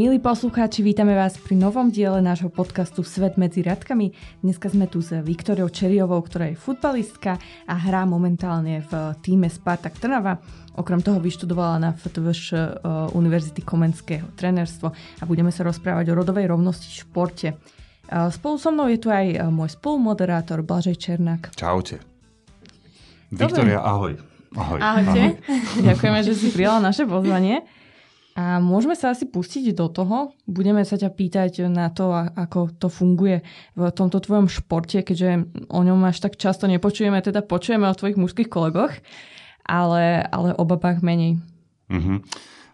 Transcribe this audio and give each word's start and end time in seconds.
Milí 0.00 0.16
poslucháči, 0.16 0.80
vítame 0.80 1.12
vás 1.12 1.36
pri 1.36 1.60
novom 1.60 1.92
diele 1.92 2.24
nášho 2.24 2.48
podcastu 2.48 3.04
Svet 3.04 3.36
medzi 3.36 3.60
radkami. 3.60 4.16
Dneska 4.40 4.72
sme 4.72 4.88
tu 4.88 5.04
s 5.04 5.12
Viktoriou 5.12 5.68
Čeriovou, 5.68 6.24
ktorá 6.24 6.48
je 6.48 6.56
futbalistka 6.56 7.36
a 7.68 7.74
hrá 7.76 8.08
momentálne 8.08 8.80
v 8.80 9.12
týme 9.20 9.52
Spartak 9.52 10.00
Trnava. 10.00 10.40
Okrem 10.80 11.04
toho 11.04 11.20
vyštudovala 11.20 11.76
na 11.84 11.92
FTVŠ 11.92 12.40
uh, 12.48 12.60
Univerzity 13.12 13.60
Komenského 13.60 14.24
trenerstvo 14.40 14.88
a 14.88 15.22
budeme 15.28 15.52
sa 15.52 15.68
rozprávať 15.68 16.08
o 16.08 16.16
rodovej 16.16 16.48
rovnosti 16.48 16.88
v 16.88 16.96
športe. 17.04 17.48
Uh, 18.08 18.32
spolu 18.32 18.56
so 18.56 18.72
mnou 18.72 18.88
je 18.88 19.04
tu 19.04 19.12
aj 19.12 19.36
uh, 19.36 19.52
môj 19.52 19.76
spolumoderátor 19.76 20.64
Blažej 20.64 20.96
Černák. 20.96 21.52
Čaute. 21.52 22.00
Viktoria, 23.28 23.84
ahoj. 23.84 24.16
Ahoj. 24.56 24.80
Ahojte. 24.80 25.36
Ahoj. 25.44 25.84
Ďakujeme, 25.92 26.20
že 26.24 26.32
si 26.40 26.48
prijala 26.56 26.80
naše 26.80 27.04
pozvanie. 27.04 27.68
A 28.40 28.56
môžeme 28.56 28.96
sa 28.96 29.12
asi 29.12 29.28
pustiť 29.28 29.76
do 29.76 29.92
toho. 29.92 30.32
Budeme 30.48 30.80
sa 30.88 30.96
ťa 30.96 31.12
pýtať 31.12 31.68
na 31.68 31.92
to, 31.92 32.08
ako 32.16 32.72
to 32.72 32.88
funguje 32.88 33.44
v 33.76 33.82
tomto 33.92 34.16
tvojom 34.16 34.48
športe, 34.48 35.04
keďže 35.04 35.44
o 35.68 35.80
ňom 35.84 36.00
až 36.08 36.24
tak 36.24 36.40
často 36.40 36.64
nepočujeme, 36.64 37.20
teda 37.20 37.44
počujeme 37.44 37.84
o 37.84 37.92
tvojich 37.92 38.16
mužských 38.16 38.48
kolegoch, 38.48 38.96
ale, 39.68 40.24
ale 40.24 40.56
o 40.56 40.64
babách 40.64 41.04
menej. 41.04 41.36
Uh-huh. 41.92 42.24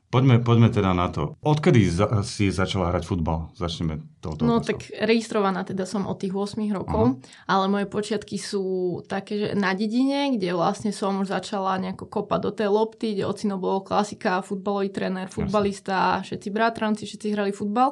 Poďme, 0.06 0.38
poďme 0.38 0.70
teda 0.70 0.94
na 0.94 1.10
to. 1.10 1.34
Odkedy 1.42 1.82
za, 1.90 2.22
si 2.22 2.54
začala 2.54 2.94
hrať 2.94 3.10
futbal? 3.10 3.50
Začneme 3.58 4.06
touto 4.22 4.46
No 4.46 4.62
tak 4.62 4.86
registrovaná 5.02 5.66
teda 5.66 5.82
som 5.82 6.06
od 6.06 6.14
tých 6.22 6.30
8 6.30 6.62
rokov, 6.70 7.18
uh-huh. 7.18 7.50
ale 7.50 7.64
moje 7.66 7.86
počiatky 7.90 8.38
sú 8.38 9.02
také, 9.10 9.34
že 9.34 9.48
na 9.58 9.74
dedine, 9.74 10.30
kde 10.38 10.54
vlastne 10.54 10.94
som 10.94 11.18
už 11.18 11.34
začala 11.34 11.74
nejako 11.82 12.06
kopať 12.06 12.38
do 12.38 12.50
tej 12.54 12.68
lopty, 12.70 13.18
kde 13.18 13.26
ocino 13.26 13.58
bol 13.58 13.82
klasika, 13.82 14.46
futbalový 14.46 14.94
tréner, 14.94 15.26
futbalista, 15.26 16.22
Jasne. 16.22 16.38
všetci 16.38 16.48
bratranci, 16.54 17.02
všetci 17.02 17.26
hrali 17.34 17.50
futbal. 17.50 17.90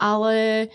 Ale 0.00 0.66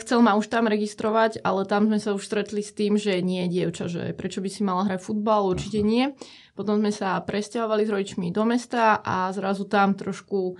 chcel 0.00 0.20
ma 0.20 0.36
už 0.36 0.52
tam 0.52 0.68
registrovať, 0.68 1.40
ale 1.40 1.64
tam 1.64 1.88
sme 1.88 1.96
sa 1.96 2.12
už 2.12 2.28
stretli 2.28 2.60
s 2.60 2.76
tým, 2.76 3.00
že 3.00 3.24
nie, 3.24 3.48
dievča, 3.48 3.88
že 3.88 4.12
prečo 4.12 4.44
by 4.44 4.48
si 4.52 4.60
mala 4.60 4.84
hrať 4.84 5.00
futbal, 5.00 5.48
určite 5.48 5.80
nie. 5.80 6.12
Potom 6.52 6.80
sme 6.80 6.92
sa 6.92 7.16
presťahovali 7.24 7.82
s 7.88 7.92
rodičmi 7.92 8.28
do 8.32 8.44
mesta 8.44 9.00
a 9.00 9.32
zrazu 9.32 9.64
tam 9.64 9.96
trošku 9.96 10.56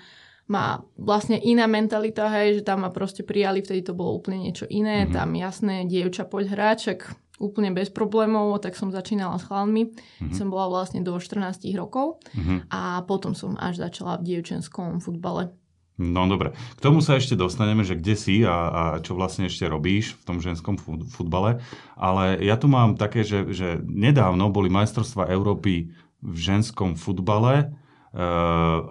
má 0.47 0.79
vlastne 0.95 1.37
iná 1.43 1.67
mentalita, 1.67 2.31
hej, 2.31 2.63
že 2.63 2.63
tam 2.63 2.87
ma 2.87 2.91
proste 2.95 3.27
prijali, 3.27 3.67
vtedy 3.67 3.83
to 3.83 3.99
bolo 3.99 4.15
úplne 4.15 4.47
niečo 4.47 4.65
iné, 4.71 5.05
mm-hmm. 5.05 5.15
tam 5.15 5.29
jasné, 5.35 5.77
dievča, 5.91 6.23
poď 6.23 6.55
hráček, 6.55 7.11
úplne 7.43 7.75
bez 7.75 7.91
problémov, 7.91 8.63
tak 8.63 8.79
som 8.79 8.95
začínala 8.95 9.37
s 9.43 9.45
chalmi, 9.51 9.91
mm-hmm. 9.91 10.33
som 10.33 10.47
bola 10.49 10.71
vlastne 10.71 11.03
do 11.03 11.19
14 11.19 11.67
rokov 11.75 12.23
mm-hmm. 12.33 12.71
a 12.71 13.03
potom 13.05 13.35
som 13.35 13.59
až 13.59 13.83
začala 13.83 14.23
v 14.23 14.33
dievčenskom 14.33 15.03
futbale. 15.03 15.51
No 15.97 16.29
dobre, 16.29 16.53
k 16.77 16.81
tomu 16.85 17.01
sa 17.01 17.17
ešte 17.17 17.33
dostaneme, 17.41 17.81
že 17.81 17.97
kde 17.97 18.15
si 18.21 18.37
a, 18.45 18.53
a 18.53 18.83
čo 19.01 19.17
vlastne 19.17 19.49
ešte 19.49 19.65
robíš 19.65 20.21
v 20.21 20.23
tom 20.29 20.37
ženskom 20.45 20.77
futbale, 21.09 21.65
ale 21.97 22.37
ja 22.45 22.61
tu 22.61 22.69
mám 22.69 23.01
také, 23.01 23.25
že, 23.25 23.49
že 23.49 23.81
nedávno 23.81 24.53
boli 24.53 24.69
majstrovstvá 24.69 25.33
Európy 25.33 25.89
v 26.21 26.37
ženskom 26.37 27.01
futbale, 27.01 27.73
e, 28.13 28.25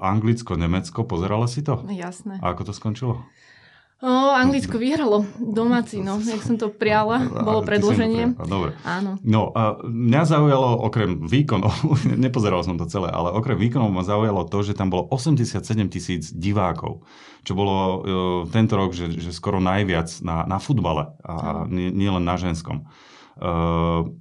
Anglicko, 0.02 0.58
Nemecko, 0.58 1.06
pozerala 1.06 1.46
si 1.46 1.62
to? 1.62 1.86
Jasné. 1.86 2.42
A 2.42 2.58
ako 2.58 2.70
to 2.70 2.74
skončilo? 2.74 3.22
O, 4.04 4.12
Anglicko 4.36 4.76
vyhralo 4.76 5.24
domáci, 5.40 6.04
no, 6.04 6.20
jak 6.20 6.44
som 6.44 6.60
to 6.60 6.68
priala, 6.68 7.32
bolo 7.32 7.64
predloženie. 7.64 8.36
Dobre. 8.44 8.76
Áno. 8.84 9.16
No 9.24 9.56
a 9.56 9.80
mňa 9.88 10.22
zaujalo 10.28 10.84
okrem 10.84 11.24
výkonov, 11.24 11.72
nepozeral 12.28 12.60
som 12.68 12.76
to 12.76 12.92
celé, 12.92 13.08
ale 13.08 13.32
okrem 13.32 13.56
výkonov 13.56 13.96
ma 13.96 14.04
zaujalo 14.04 14.52
to, 14.52 14.68
že 14.68 14.76
tam 14.76 14.92
bolo 14.92 15.08
87 15.08 15.64
tisíc 15.88 16.28
divákov, 16.36 17.08
čo 17.48 17.56
bolo 17.56 17.76
uh, 17.80 17.96
tento 18.52 18.76
rok, 18.76 18.92
že, 18.92 19.16
že 19.16 19.32
skoro 19.32 19.64
najviac 19.64 20.12
na, 20.28 20.44
na 20.44 20.60
futbale 20.60 21.16
a 21.24 21.64
nie, 21.72 21.88
nie 21.88 22.12
len 22.12 22.28
na 22.28 22.36
ženskom. 22.36 22.84
Uh, 23.36 24.12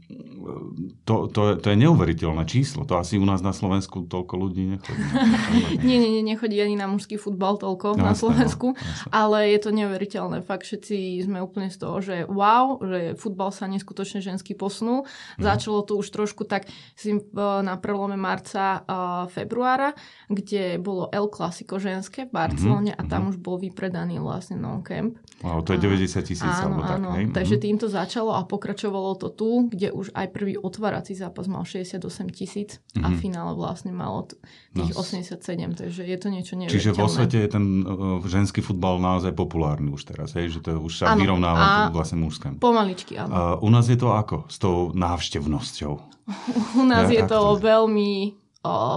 to, 1.05 1.29
to, 1.33 1.41
to 1.59 1.67
je 1.73 1.77
neuveriteľné 1.79 2.45
číslo. 2.45 2.85
To 2.87 3.01
asi 3.01 3.17
u 3.17 3.25
nás 3.25 3.41
na 3.41 3.57
Slovensku 3.57 4.05
toľko 4.05 4.35
ľudí 4.37 4.77
nechodí. 4.77 5.03
nie, 5.89 5.97
nie, 5.99 6.11
nie, 6.21 6.25
nechodí 6.25 6.61
ani 6.61 6.77
na 6.77 6.87
mužský 6.87 7.17
futbal 7.17 7.57
toľko 7.57 7.97
no, 7.97 8.05
na 8.09 8.15
Slovensku, 8.15 8.77
no, 8.77 8.81
ale 9.09 9.53
je 9.57 9.59
to 9.61 9.71
neuveriteľné. 9.73 10.45
Fakt 10.45 10.69
všetci 10.69 11.25
sme 11.25 11.41
úplne 11.41 11.73
z 11.73 11.77
toho, 11.81 11.97
že 12.05 12.17
wow, 12.29 12.81
že 12.85 13.17
futbal 13.17 13.51
sa 13.51 13.65
neskutočne 13.67 14.21
ženský 14.21 14.53
posunul. 14.53 15.09
Mm. 15.41 15.43
Začalo 15.45 15.83
to 15.83 15.99
už 15.99 16.09
trošku 16.13 16.45
tak 16.45 16.69
si 16.95 17.17
na 17.35 17.75
prelome 17.81 18.21
marca 18.21 18.85
a 18.85 19.27
februára, 19.33 19.97
kde 20.29 20.77
bolo 20.79 21.09
El 21.11 21.29
Clasico 21.33 21.81
ženské 21.81 22.29
v 22.29 22.33
Barcelone 22.33 22.93
mm-hmm. 22.93 23.07
a 23.07 23.11
tam 23.11 23.29
mm-hmm. 23.29 23.33
už 23.33 23.37
bol 23.41 23.57
vypredaný 23.57 24.21
vlastne 24.21 24.61
non-camp. 24.61 25.17
Wow, 25.45 25.61
to 25.61 25.77
je 25.77 25.81
90 25.85 26.25
tisíc. 26.25 26.45
Áno, 26.45 26.81
tak, 26.81 27.05
áno. 27.05 27.13
Takže 27.35 27.61
mhm. 27.61 27.63
týmto 27.63 27.87
začalo 27.93 28.33
a 28.33 28.49
pokračovalo 28.49 29.19
to 29.21 29.29
tu, 29.29 29.69
kde 29.69 29.93
už 29.93 30.15
aj 30.17 30.27
prvý 30.35 30.59
otvárací 30.59 31.15
zápas 31.15 31.47
mal 31.47 31.63
68 31.63 32.03
tisíc 32.35 32.83
mm-hmm. 32.83 33.07
a 33.07 33.09
mhm. 33.09 33.19
finále 33.23 33.53
vlastne 33.55 33.95
malo 33.95 34.27
tých 34.75 34.91
no. 34.91 35.07
87, 35.07 35.39
takže 35.79 36.03
je 36.03 36.19
to 36.19 36.29
niečo 36.35 36.59
neuveriteľné. 36.59 36.75
Čiže 36.75 36.99
vo 36.99 37.07
svete 37.07 37.39
je 37.47 37.49
ten 37.49 37.65
uh, 37.87 38.19
ženský 38.27 38.59
futbal 38.59 38.99
naozaj 38.99 39.31
populárny 39.31 39.95
už 39.95 40.11
teraz, 40.11 40.35
hej? 40.35 40.51
že 40.51 40.59
to 40.59 40.83
už 40.83 41.07
sa 41.07 41.15
vyrovnáva 41.15 41.95
vlastne 41.95 42.19
mužským. 42.19 42.59
Pomaličky, 42.59 43.15
áno. 43.15 43.31
Uh, 43.31 43.63
u 43.63 43.71
nás 43.71 43.87
je 43.87 43.95
to 43.95 44.11
ako 44.11 44.51
s 44.51 44.59
tou 44.59 44.91
návštevnosťou? 44.91 45.93
u 46.83 46.85
nás 46.85 47.07
ja, 47.07 47.23
je 47.23 47.23
to, 47.31 47.39
to 47.39 47.63
veľmi 47.63 48.45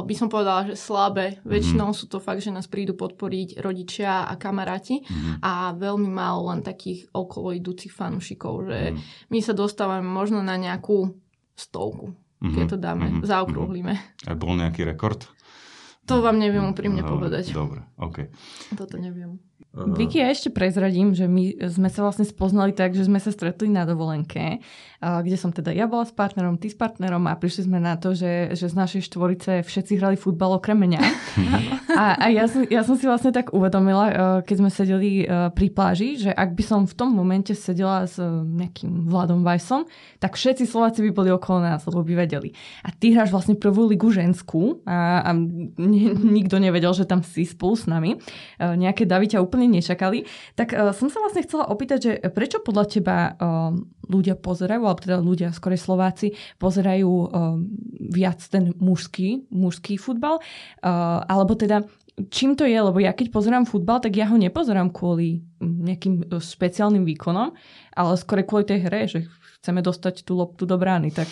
by 0.07 0.15
som 0.15 0.31
povedala, 0.31 0.71
že 0.71 0.79
slabé. 0.79 1.43
Väčšinou 1.43 1.91
mm. 1.91 1.97
sú 1.97 2.07
to 2.07 2.23
fakt, 2.23 2.39
že 2.39 2.55
nás 2.55 2.71
prídu 2.71 2.95
podporiť 2.95 3.59
rodičia 3.59 4.23
a 4.23 4.33
kamaráti 4.39 5.03
mm. 5.03 5.43
a 5.43 5.75
veľmi 5.75 6.07
málo 6.07 6.55
len 6.55 6.63
takých 6.63 7.11
okolo 7.11 7.51
idúcich 7.51 7.91
fanúšikov, 7.91 8.63
že 8.63 8.95
mm. 8.95 9.27
my 9.27 9.39
sa 9.43 9.51
dostávame 9.51 10.07
možno 10.07 10.39
na 10.39 10.55
nejakú 10.55 11.11
stovku, 11.57 12.13
mm-hmm. 12.13 12.53
keď 12.53 12.63
to 12.69 12.77
dáme, 12.77 13.05
mm-hmm. 13.09 13.25
zaokrúhlime. 13.25 13.97
A 14.29 14.37
bol 14.37 14.53
nejaký 14.53 14.85
rekord? 14.85 15.25
To 16.07 16.23
vám 16.23 16.39
neviem 16.39 16.63
úprimne 16.63 17.03
povedať. 17.03 17.51
Dobre, 17.51 17.83
OK. 17.99 18.31
Toto 18.79 18.95
neviem. 18.95 19.39
Vicky, 19.77 20.17
ja 20.17 20.33
ešte 20.33 20.49
prezradím, 20.49 21.13
že 21.13 21.29
my 21.29 21.69
sme 21.69 21.93
sa 21.93 22.01
vlastne 22.01 22.25
spoznali 22.25 22.73
tak, 22.73 22.97
že 22.97 23.05
sme 23.05 23.21
sa 23.21 23.29
stretli 23.29 23.69
na 23.69 23.85
dovolenke, 23.85 24.57
kde 24.97 25.37
som 25.37 25.53
teda 25.53 25.69
ja 25.69 25.85
bola 25.85 26.01
s 26.01 26.13
partnerom, 26.17 26.57
ty 26.57 26.73
s 26.73 26.77
partnerom 26.77 27.29
a 27.29 27.37
prišli 27.37 27.69
sme 27.69 27.77
na 27.77 27.93
to, 27.93 28.17
že, 28.17 28.57
že 28.57 28.73
z 28.73 28.75
našej 28.75 29.01
štvorice 29.05 29.61
všetci 29.61 30.01
hrali 30.01 30.17
futbal 30.17 30.57
okrem 30.57 30.81
mňa. 30.81 31.01
a, 32.01 32.17
a 32.17 32.25
ja, 32.33 32.49
som, 32.49 32.65
ja 32.65 32.81
som 32.81 32.97
si 32.97 33.05
vlastne 33.05 33.29
tak 33.29 33.53
uvedomila, 33.53 34.41
keď 34.41 34.55
sme 34.57 34.69
sedeli 34.73 35.29
pri 35.29 35.67
pláži, 35.69 36.17
že 36.17 36.33
ak 36.33 36.57
by 36.57 36.63
som 36.65 36.81
v 36.89 36.97
tom 36.97 37.13
momente 37.13 37.53
sedela 37.53 38.09
s 38.09 38.17
nejakým 38.17 39.05
Vladom 39.05 39.45
Vajsom, 39.45 39.85
tak 40.17 40.41
všetci 40.41 40.65
Slováci 40.65 41.05
by 41.05 41.11
boli 41.13 41.29
okolo 41.29 41.61
nás, 41.61 41.85
lebo 41.85 42.01
by 42.01 42.25
vedeli. 42.25 42.49
A 42.81 42.89
ty 42.89 43.13
hráš 43.13 43.29
vlastne 43.29 43.53
prvú 43.53 43.85
ligu 43.85 44.09
ženskú 44.09 44.81
a, 44.89 45.21
a 45.21 45.31
nikto 46.37 46.61
nevedel, 46.61 46.93
že 46.93 47.09
tam 47.09 47.25
si 47.25 47.43
spolu 47.43 47.75
s 47.75 47.85
nami. 47.89 48.21
Nejaké 48.57 49.03
davy 49.09 49.33
ťa 49.33 49.43
úplne 49.43 49.67
nečakali. 49.67 50.27
Tak 50.55 50.73
uh, 50.73 50.93
som 50.93 51.09
sa 51.09 51.19
vlastne 51.21 51.43
chcela 51.43 51.69
opýtať, 51.69 51.99
že 51.99 52.11
prečo 52.31 52.61
podľa 52.61 52.85
teba 52.87 53.17
uh, 53.33 53.73
ľudia 54.07 54.37
pozerajú, 54.37 54.81
alebo 54.85 55.01
teda 55.01 55.17
ľudia, 55.19 55.49
skorej 55.51 55.81
Slováci, 55.81 56.37
pozerajú 56.61 57.09
uh, 57.09 57.27
viac 58.13 58.39
ten 58.47 58.71
mužský, 58.77 59.49
mužský 59.51 59.99
futbal, 59.99 60.39
uh, 60.39 61.21
alebo 61.25 61.57
teda 61.57 61.83
čím 62.33 62.57
to 62.57 62.65
je, 62.65 62.77
lebo 62.77 62.97
ja 62.97 63.13
keď 63.13 63.29
pozerám 63.29 63.69
futbal, 63.69 64.01
tak 64.01 64.17
ja 64.17 64.25
ho 64.25 64.37
nepozerám 64.37 64.89
kvôli 64.89 65.45
nejakým 65.61 66.33
špeciálnym 66.33 67.05
výkonom, 67.05 67.53
ale 67.93 68.11
skôr 68.17 68.41
kvôli 68.41 68.65
tej 68.65 68.79
hre, 68.89 69.05
že 69.05 69.19
chceme 69.61 69.85
dostať 69.85 70.25
tú 70.25 70.33
loptu 70.33 70.65
do 70.65 70.81
brány, 70.81 71.13
tak, 71.13 71.29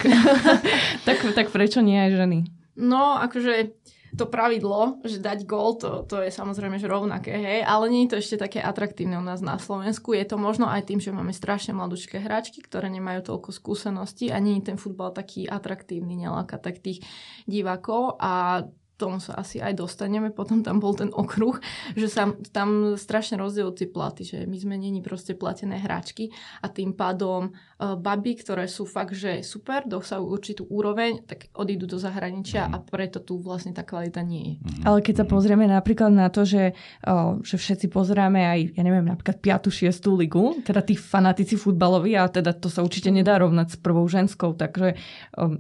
tak, 1.08 1.18
tak 1.34 1.48
prečo 1.50 1.82
nie 1.82 1.98
aj 1.98 2.12
ženy? 2.22 2.40
No, 2.78 3.18
akože 3.18 3.74
to 4.16 4.26
pravidlo, 4.26 5.04
že 5.04 5.20
dať 5.20 5.44
gól, 5.44 5.76
to, 5.76 6.08
to 6.08 6.24
je 6.24 6.32
samozrejme 6.32 6.80
že 6.80 6.88
rovnaké, 6.88 7.36
hej, 7.36 7.60
ale 7.68 7.92
nie 7.92 8.08
je 8.08 8.16
to 8.16 8.20
ešte 8.24 8.48
také 8.48 8.60
atraktívne 8.64 9.20
u 9.20 9.26
nás 9.26 9.44
na 9.44 9.60
Slovensku. 9.60 10.16
Je 10.16 10.24
to 10.24 10.40
možno 10.40 10.66
aj 10.72 10.88
tým, 10.88 11.04
že 11.04 11.12
máme 11.12 11.36
strašne 11.36 11.76
mladúčké 11.76 12.24
hráčky, 12.24 12.64
ktoré 12.64 12.88
nemajú 12.88 13.28
toľko 13.28 13.52
skúseností 13.52 14.32
a 14.32 14.40
nie 14.40 14.60
je 14.60 14.74
ten 14.74 14.78
futbal 14.80 15.12
taký 15.12 15.46
atraktívny, 15.46 16.16
neláka 16.16 16.56
tak 16.56 16.80
tých 16.80 17.04
divákov 17.46 18.16
a 18.18 18.64
tomu 18.96 19.20
sa 19.20 19.36
asi 19.36 19.60
aj 19.60 19.76
dostaneme, 19.76 20.32
potom 20.32 20.64
tam 20.64 20.80
bol 20.80 20.96
ten 20.96 21.12
okruh, 21.12 21.60
že 22.00 22.08
sa 22.08 22.32
tam 22.56 22.96
strašne 22.96 23.36
rozdielujú 23.36 23.76
tie 23.76 23.88
platy, 23.92 24.22
že 24.24 24.38
my 24.48 24.58
sme 24.58 24.76
není 24.80 25.04
proste 25.04 25.36
platené 25.36 25.80
hráčky 25.80 26.32
a 26.64 26.72
tým 26.72 26.96
pádom 26.96 27.52
uh, 27.52 28.00
baby, 28.00 28.40
ktoré 28.40 28.72
sú 28.72 28.88
fakt, 28.88 29.14
že 29.14 29.44
super, 29.44 29.84
dosahujú 29.84 30.28
určitú 30.32 30.64
úroveň, 30.72 31.28
tak 31.28 31.52
odídu 31.60 31.92
do 31.92 32.00
zahraničia 32.00 32.72
mm. 32.72 32.72
a 32.72 32.78
preto 32.80 33.20
tu 33.20 33.36
vlastne 33.44 33.76
tá 33.76 33.84
kvalita 33.84 34.24
nie 34.24 34.44
je. 34.44 34.54
Mm. 34.64 34.84
Ale 34.88 34.98
keď 35.04 35.16
sa 35.24 35.26
pozrieme 35.28 35.68
napríklad 35.68 36.12
na 36.16 36.32
to, 36.32 36.48
že, 36.48 36.72
uh, 37.04 37.36
že 37.44 37.60
všetci 37.60 37.92
pozeráme 37.92 38.48
aj, 38.48 38.60
ja 38.80 38.84
neviem, 38.84 39.04
napríklad 39.04 39.44
5. 39.44 39.92
6. 39.92 39.92
ligu, 40.16 40.64
teda 40.64 40.80
tí 40.80 40.96
fanatici 40.96 41.60
futbaloví 41.60 42.16
a 42.16 42.32
teda 42.32 42.56
to 42.56 42.72
sa 42.72 42.80
určite 42.80 43.12
nedá 43.12 43.36
rovnať 43.36 43.76
s 43.76 43.78
prvou 43.78 44.08
ženskou, 44.08 44.56
takže 44.56 44.96
um, 45.36 45.60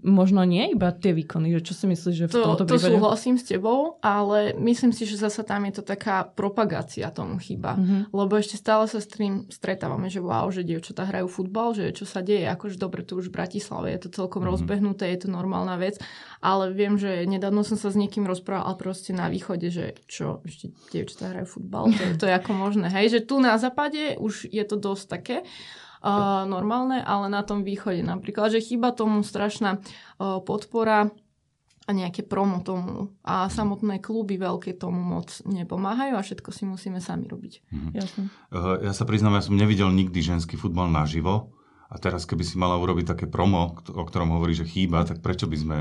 možno 0.00 0.40
nie 0.48 0.72
iba 0.72 0.88
tie 0.96 1.12
výkony, 1.12 1.52
že 1.60 1.60
čo 1.60 1.72
si 1.76 1.84
myslíš, 1.84 2.16
že 2.16 2.26
v 2.30 2.32
to, 2.32 2.42
tomto 2.46 2.64
to 2.70 2.78
súhlasím 2.78 3.36
s 3.36 3.44
tebou, 3.50 3.98
ale 3.98 4.54
myslím 4.54 4.94
si, 4.94 5.06
že 5.06 5.18
zasa 5.18 5.42
tam 5.42 5.66
je 5.66 5.80
to 5.80 5.82
taká 5.82 6.22
propagácia 6.22 7.10
tomu 7.10 7.42
chyba. 7.42 7.74
Mm-hmm. 7.74 8.14
Lebo 8.14 8.32
ešte 8.38 8.54
stále 8.54 8.86
sa 8.86 9.02
s 9.02 9.10
tým 9.10 9.50
stretávame, 9.50 10.06
že 10.06 10.22
wow, 10.22 10.46
že 10.54 10.62
dievčatá 10.62 11.06
hrajú 11.06 11.26
futbal, 11.26 11.74
že 11.74 11.90
čo 11.90 12.06
sa 12.06 12.22
deje, 12.22 12.46
akože 12.46 12.78
dobre, 12.78 13.02
tu 13.02 13.18
už 13.18 13.28
v 13.28 13.36
Bratislave 13.36 13.90
je 13.94 14.06
to 14.06 14.24
celkom 14.24 14.46
mm-hmm. 14.46 14.54
rozbehnuté, 14.54 15.10
je 15.10 15.26
to 15.26 15.28
normálna 15.28 15.76
vec, 15.76 15.98
ale 16.38 16.70
viem, 16.70 16.96
že 16.96 17.26
nedávno 17.26 17.66
som 17.66 17.76
sa 17.76 17.90
s 17.90 17.98
niekým 17.98 18.24
rozprával, 18.24 18.78
proste 18.80 19.12
na 19.12 19.28
východe, 19.28 19.68
že 19.68 19.98
čo, 20.08 20.40
ešte 20.46 20.72
dievčatá 20.94 21.34
hrajú 21.34 21.60
futbal, 21.60 21.92
to, 21.92 22.02
to 22.16 22.24
je 22.30 22.34
ako 22.34 22.52
možné. 22.56 22.88
Hej, 22.88 23.18
že 23.18 23.20
tu 23.26 23.42
na 23.42 23.58
západe 23.60 24.16
už 24.16 24.48
je 24.48 24.64
to 24.64 24.80
dosť 24.80 25.04
také 25.10 25.36
uh, 26.00 26.44
normálne, 26.48 27.04
ale 27.04 27.28
na 27.28 27.44
tom 27.44 27.62
východe 27.62 28.00
napríklad, 28.00 28.52
že 28.56 28.64
chyba 28.64 28.96
tomu 28.96 29.20
strašná 29.20 29.80
uh, 29.80 30.40
podpora 30.40 31.12
a 31.90 31.92
nejaké 31.92 32.22
promo 32.22 32.62
tomu. 32.62 33.10
A 33.26 33.50
samotné 33.50 33.98
kluby 33.98 34.38
veľké 34.38 34.78
tomu 34.78 35.02
moc 35.02 35.42
nepomáhajú 35.42 36.14
a 36.14 36.22
všetko 36.22 36.54
si 36.54 36.62
musíme 36.62 37.02
sami 37.02 37.26
robiť. 37.26 37.66
Mhm. 37.66 37.88
Jasne. 37.98 38.22
Uh, 38.54 38.78
ja 38.86 38.94
sa 38.94 39.02
priznám, 39.02 39.34
ja 39.34 39.42
som 39.42 39.58
nevidel 39.58 39.90
nikdy 39.90 40.22
ženský 40.22 40.54
futbal 40.54 40.86
naživo. 40.86 41.50
A 41.90 41.98
teraz, 41.98 42.22
keby 42.22 42.46
si 42.46 42.54
mala 42.54 42.78
urobiť 42.78 43.18
také 43.18 43.26
promo, 43.26 43.74
o 43.74 44.04
ktorom 44.06 44.30
hovorí, 44.38 44.54
že 44.54 44.62
chýba, 44.62 45.02
tak 45.02 45.18
prečo 45.26 45.50
by 45.50 45.58
sme 45.58 45.78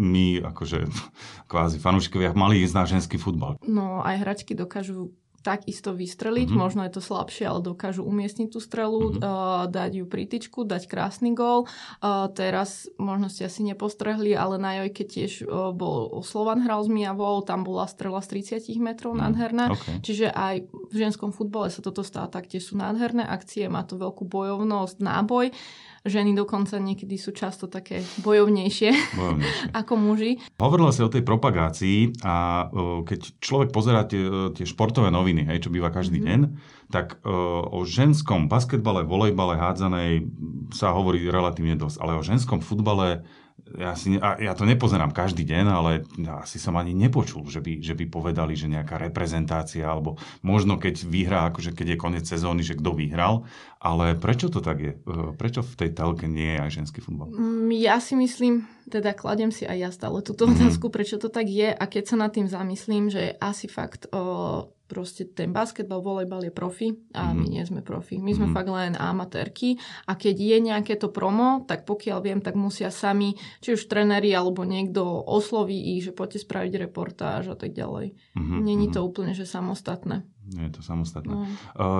my, 0.00 0.40
akože 0.40 0.88
kvázi 1.52 1.76
fanúšikovia, 1.76 2.32
mali 2.32 2.64
ísť 2.64 2.74
na 2.74 2.84
ženský 2.88 3.20
futbal? 3.20 3.60
No, 3.68 4.00
aj 4.00 4.24
hračky 4.24 4.56
dokážu 4.56 5.12
takisto 5.44 5.92
vystreliť, 5.92 6.48
mm-hmm. 6.48 6.62
možno 6.64 6.88
je 6.88 6.96
to 6.96 7.04
slabšie, 7.04 7.44
ale 7.44 7.60
dokážu 7.60 8.00
umiestniť 8.00 8.48
tú 8.48 8.58
strelu, 8.64 9.12
mm-hmm. 9.12 9.20
uh, 9.20 9.68
dať 9.68 10.00
ju 10.00 10.04
pri 10.08 10.24
tyčku, 10.24 10.64
dať 10.64 10.88
krásny 10.88 11.36
gól. 11.36 11.68
Uh, 12.00 12.32
teraz 12.32 12.88
možno 12.96 13.28
ste 13.28 13.44
asi 13.44 13.60
nepostrehli, 13.68 14.32
ale 14.32 14.56
na 14.56 14.80
Jojke 14.80 15.04
tiež 15.04 15.44
uh, 15.44 15.76
bol 15.76 16.24
Slovan 16.24 16.64
hral 16.64 16.80
s 16.80 16.88
Mijavou, 16.88 17.44
tam 17.44 17.60
bola 17.62 17.84
strela 17.84 18.24
z 18.24 18.40
30 18.56 18.72
metrov 18.80 19.12
mm, 19.12 19.20
nádherná. 19.20 19.64
Okay. 19.76 20.00
Čiže 20.00 20.32
aj 20.32 20.64
v 20.72 20.94
ženskom 20.96 21.36
futbale 21.36 21.68
sa 21.68 21.84
toto 21.84 22.00
stáva, 22.00 22.32
taktiež 22.32 22.72
sú 22.72 22.80
nádherné 22.80 23.28
akcie, 23.28 23.68
má 23.68 23.84
to 23.84 24.00
veľkú 24.00 24.24
bojovnosť, 24.24 24.96
náboj. 25.04 25.52
Ženy 26.04 26.36
dokonca 26.36 26.76
niekedy 26.76 27.16
sú 27.16 27.32
často 27.32 27.64
také 27.64 28.04
bojovnejšie, 28.20 29.16
bojovnejšie. 29.16 29.72
ako 29.80 29.92
muži. 29.96 30.36
Hovorila 30.60 30.92
sa 30.92 31.08
o 31.08 31.12
tej 31.12 31.24
propagácii 31.24 32.20
a 32.20 32.68
keď 33.08 33.40
človek 33.40 33.72
pozerá 33.72 34.04
tie, 34.04 34.52
tie 34.52 34.68
športové 34.68 35.08
noviny, 35.08 35.48
hej, 35.48 35.64
čo 35.64 35.72
býva 35.72 35.88
každý 35.88 36.20
mm-hmm. 36.20 36.28
deň, 36.28 36.40
tak 36.92 37.24
o 37.72 37.80
ženskom 37.88 38.52
basketbale, 38.52 39.08
volejbale, 39.08 39.56
hádzanej 39.56 40.28
sa 40.76 40.92
hovorí 40.92 41.24
relatívne 41.24 41.80
dosť, 41.80 41.96
ale 42.04 42.20
o 42.20 42.22
ženskom 42.22 42.60
futbale 42.60 43.24
ja, 43.72 43.96
si, 43.96 44.20
ja 44.20 44.52
to 44.52 44.68
nepozerám 44.68 45.16
každý 45.16 45.48
deň, 45.48 45.64
ale 45.66 45.90
asi 46.44 46.60
som 46.60 46.76
ani 46.76 46.92
nepočul, 46.92 47.48
že 47.48 47.64
by, 47.64 47.80
že 47.80 47.96
by 47.96 48.04
povedali, 48.12 48.52
že 48.52 48.68
nejaká 48.68 49.00
reprezentácia, 49.00 49.88
alebo 49.88 50.20
možno 50.44 50.76
keď 50.76 50.94
vyhrá, 51.08 51.40
akože 51.48 51.72
keď 51.72 51.96
je 51.96 52.00
koniec 52.00 52.24
sezóny, 52.28 52.60
že 52.60 52.76
kto 52.76 52.92
vyhral, 52.92 53.48
ale 53.80 54.16
prečo 54.20 54.52
to 54.52 54.60
tak 54.60 54.78
je? 54.84 54.92
E, 54.96 55.32
prečo 55.36 55.64
v 55.64 55.74
tej 55.80 55.90
telke 55.96 56.28
nie 56.28 56.56
je 56.56 56.58
aj 56.60 56.70
ženský 56.76 57.00
futbal? 57.00 57.32
Mm, 57.32 57.72
ja 57.80 57.96
si 58.04 58.12
myslím, 58.20 58.68
teda 58.84 59.16
kladem 59.16 59.48
si 59.48 59.64
aj 59.64 59.78
ja 59.80 59.90
stále 59.90 60.20
túto 60.20 60.44
mhm. 60.44 60.60
otázku, 60.60 60.88
mm-hmm. 60.88 60.96
prečo 61.00 61.16
to 61.16 61.32
tak 61.32 61.48
je 61.48 61.72
a 61.72 61.84
keď 61.88 62.04
sa 62.04 62.16
nad 62.20 62.30
tým 62.36 62.48
zamyslím, 62.48 63.08
že 63.08 63.32
asi 63.40 63.64
fakt 63.64 64.12
o, 64.12 64.68
proste 64.94 65.26
ten 65.26 65.50
basketbal, 65.50 65.98
volejbal 65.98 66.46
je 66.46 66.52
profi 66.54 66.94
a 67.10 67.34
mm-hmm. 67.34 67.38
my 67.42 67.46
nie 67.50 67.64
sme 67.66 67.82
profi. 67.82 68.22
My 68.22 68.30
sme 68.30 68.46
mm-hmm. 68.46 68.56
fakt 68.56 68.70
len 68.70 68.94
amatérky 68.94 69.74
a 70.06 70.14
keď 70.14 70.36
je 70.38 70.56
nejaké 70.62 70.94
to 70.94 71.10
promo, 71.10 71.66
tak 71.66 71.82
pokiaľ 71.82 72.18
viem, 72.22 72.38
tak 72.38 72.54
musia 72.54 72.94
sami, 72.94 73.34
či 73.58 73.74
už 73.74 73.90
trenéri 73.90 74.30
alebo 74.30 74.62
niekto 74.62 75.02
osloví 75.26 75.98
ich, 75.98 76.06
že 76.06 76.14
poďte 76.14 76.46
spraviť 76.46 76.72
reportáž 76.86 77.50
a 77.50 77.56
tak 77.58 77.74
ďalej. 77.74 78.14
Mm-hmm. 78.38 78.60
Není 78.62 78.86
to 78.94 79.02
mhm. 79.02 79.06
úplne, 79.10 79.32
že 79.34 79.42
samostatné. 79.50 80.22
Nie 80.44 80.68
je 80.68 80.76
to 80.76 80.82
samostatné. 80.84 81.32
No. 81.32 81.48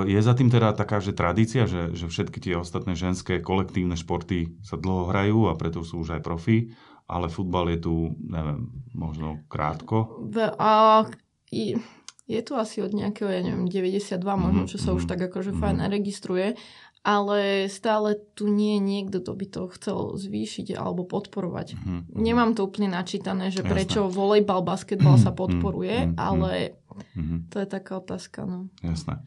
Je 0.05 0.21
za 0.21 0.37
tým 0.37 0.53
teda 0.53 0.77
taká, 0.77 1.01
že 1.01 1.17
tradícia, 1.17 1.65
že, 1.65 1.97
že 1.97 2.13
všetky 2.13 2.45
tie 2.45 2.55
ostatné 2.61 2.93
ženské 2.93 3.41
kolektívne 3.41 3.97
športy 3.97 4.61
sa 4.61 4.77
dlho 4.77 5.09
hrajú 5.09 5.49
a 5.49 5.57
preto 5.57 5.81
sú 5.81 6.05
už 6.05 6.21
aj 6.21 6.23
profi, 6.23 6.77
ale 7.09 7.33
futbal 7.33 7.73
je 7.73 7.79
tu, 7.81 7.95
neviem, 8.21 8.69
možno 8.93 9.45
krátko? 9.49 10.29
A, 10.61 11.09
je 12.25 12.41
tu 12.41 12.57
asi 12.57 12.81
od 12.81 12.97
nejakého, 12.97 13.29
ja 13.29 13.45
neviem, 13.45 13.69
92 13.69 14.17
možno, 14.17 14.63
mhm, 14.65 14.71
čo 14.71 14.79
sa 14.81 14.97
už 14.97 15.05
mhm, 15.05 15.11
tak 15.11 15.21
akože 15.29 15.53
mm-hmm. 15.53 15.65
fajn 15.65 15.79
registruje, 15.93 16.47
ale 17.05 17.69
stále 17.69 18.17
tu 18.33 18.49
nie 18.49 18.81
je 18.81 18.81
niekto, 18.81 19.21
kto 19.21 19.33
by 19.37 19.47
to 19.53 19.63
chcel 19.77 19.99
zvýšiť 20.17 20.73
alebo 20.73 21.05
podporovať. 21.05 21.77
Mm-hmm. 21.77 22.01
Nemám 22.17 22.57
to 22.57 22.65
úplne 22.65 22.89
načítané, 22.89 23.53
že 23.53 23.61
Jasne. 23.61 23.73
prečo 23.77 24.01
volejbal, 24.09 24.65
basketbal 24.65 25.21
sa 25.21 25.37
podporuje, 25.37 26.09
mm-hmm. 26.09 26.17
ale 26.17 26.81
mm-hmm. 27.13 27.39
to 27.53 27.57
je 27.61 27.69
taká 27.69 28.01
otázka. 28.01 28.49
No. 28.49 28.73
Jasné. 28.81 29.21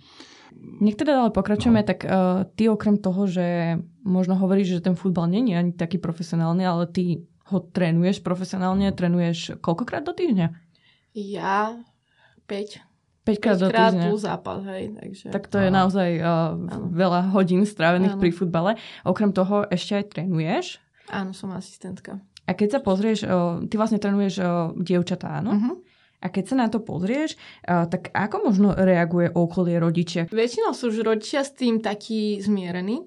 Nech 0.57 0.97
teda 0.97 1.21
ale 1.21 1.29
pokračujeme, 1.29 1.85
no. 1.85 1.87
tak 1.87 1.99
uh, 2.01 2.49
ty 2.57 2.65
okrem 2.65 2.97
toho, 2.97 3.29
že 3.29 3.77
možno 4.01 4.33
hovoríš, 4.41 4.81
že 4.81 4.89
ten 4.89 4.97
futbal 4.97 5.29
nie 5.29 5.45
je 5.45 5.61
ani 5.61 5.71
taký 5.77 6.01
profesionálny, 6.01 6.65
ale 6.65 6.89
ty 6.89 7.29
ho 7.53 7.61
trénuješ 7.61 8.25
profesionálne, 8.25 8.89
trénuješ 8.89 9.61
koľkokrát 9.61 10.01
do 10.01 10.17
týždňa? 10.17 10.49
Ja 11.13 11.77
5. 12.49 12.86
5 13.27 13.43
krát 13.43 13.59
do 13.59 13.67
týždňa. 13.67 14.03
plus 14.07 14.21
zápas, 14.23 14.63
hej. 14.71 14.95
Takže... 14.95 15.27
Tak 15.35 15.51
to 15.51 15.59
je 15.59 15.67
naozaj 15.67 16.09
uh, 16.23 16.55
veľa 16.95 17.35
hodín 17.35 17.67
strávených 17.67 18.15
ano. 18.15 18.21
pri 18.23 18.31
futbale. 18.31 18.71
Okrem 19.03 19.35
toho 19.35 19.67
ešte 19.67 19.99
aj 19.99 20.03
trénuješ? 20.15 20.79
Áno, 21.11 21.35
som 21.35 21.51
asistentka. 21.51 22.23
A 22.47 22.55
keď 22.55 22.67
sa 22.75 22.79
pozrieš, 22.79 23.27
uh, 23.27 23.59
ty 23.67 23.75
vlastne 23.75 23.99
trénuješ 23.99 24.39
uh, 24.39 24.71
dievčatá, 24.79 25.43
áno? 25.43 25.51
Uh-huh. 25.51 25.75
A 26.23 26.31
keď 26.31 26.43
sa 26.47 26.55
na 26.55 26.67
to 26.71 26.79
pozrieš, 26.79 27.35
uh, 27.67 27.83
tak 27.91 28.15
ako 28.15 28.47
možno 28.47 28.71
reaguje 28.71 29.27
okolie 29.35 29.75
rodičia? 29.75 30.31
Väčšinou 30.31 30.71
sú 30.71 30.87
už 30.87 31.03
rodičia 31.03 31.43
s 31.43 31.51
tým 31.51 31.83
takí 31.83 32.39
zmierení 32.39 33.03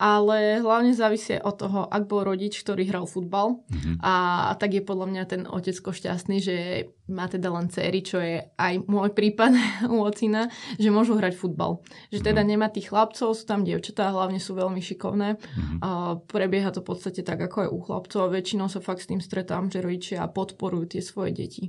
ale 0.00 0.64
hlavne 0.64 0.96
závisí 0.96 1.36
od 1.36 1.60
toho, 1.60 1.84
ak 1.84 2.08
bol 2.08 2.24
rodič, 2.24 2.64
ktorý 2.64 2.88
hral 2.88 3.04
futbal 3.04 3.60
mm-hmm. 3.68 4.00
a, 4.00 4.48
a 4.48 4.52
tak 4.56 4.72
je 4.72 4.80
podľa 4.80 5.06
mňa 5.12 5.22
ten 5.28 5.42
otecko 5.44 5.92
šťastný, 5.92 6.40
že 6.40 6.88
má 7.10 7.26
teda 7.26 7.50
len 7.50 7.66
céry, 7.68 8.00
čo 8.00 8.22
je 8.22 8.40
aj 8.56 8.86
môj 8.86 9.12
prípad 9.12 9.52
u 9.94 10.00
ocina, 10.06 10.48
že 10.78 10.88
môžu 10.88 11.18
hrať 11.18 11.34
futbal. 11.36 11.82
Že 12.14 12.32
teda 12.32 12.42
mhm. 12.42 12.48
nemá 12.48 12.66
tých 12.70 12.88
chlapcov, 12.94 13.34
sú 13.34 13.44
tam 13.44 13.66
dievčatá, 13.66 14.14
hlavne 14.14 14.38
sú 14.38 14.54
veľmi 14.56 14.80
šikovné. 14.80 15.36
Mm-hmm. 15.36 15.78
A 15.82 16.16
prebieha 16.24 16.70
to 16.70 16.80
v 16.80 16.88
podstate 16.94 17.20
tak, 17.26 17.42
ako 17.42 17.56
aj 17.66 17.70
u 17.70 17.78
chlapcov 17.82 18.20
a 18.26 18.32
väčšinou 18.32 18.70
sa 18.70 18.80
fakt 18.80 19.04
s 19.04 19.10
tým 19.10 19.20
stretám, 19.20 19.68
že 19.68 19.82
rodičia 19.82 20.24
podporujú 20.30 20.96
tie 20.96 21.02
svoje 21.02 21.34
deti. 21.34 21.64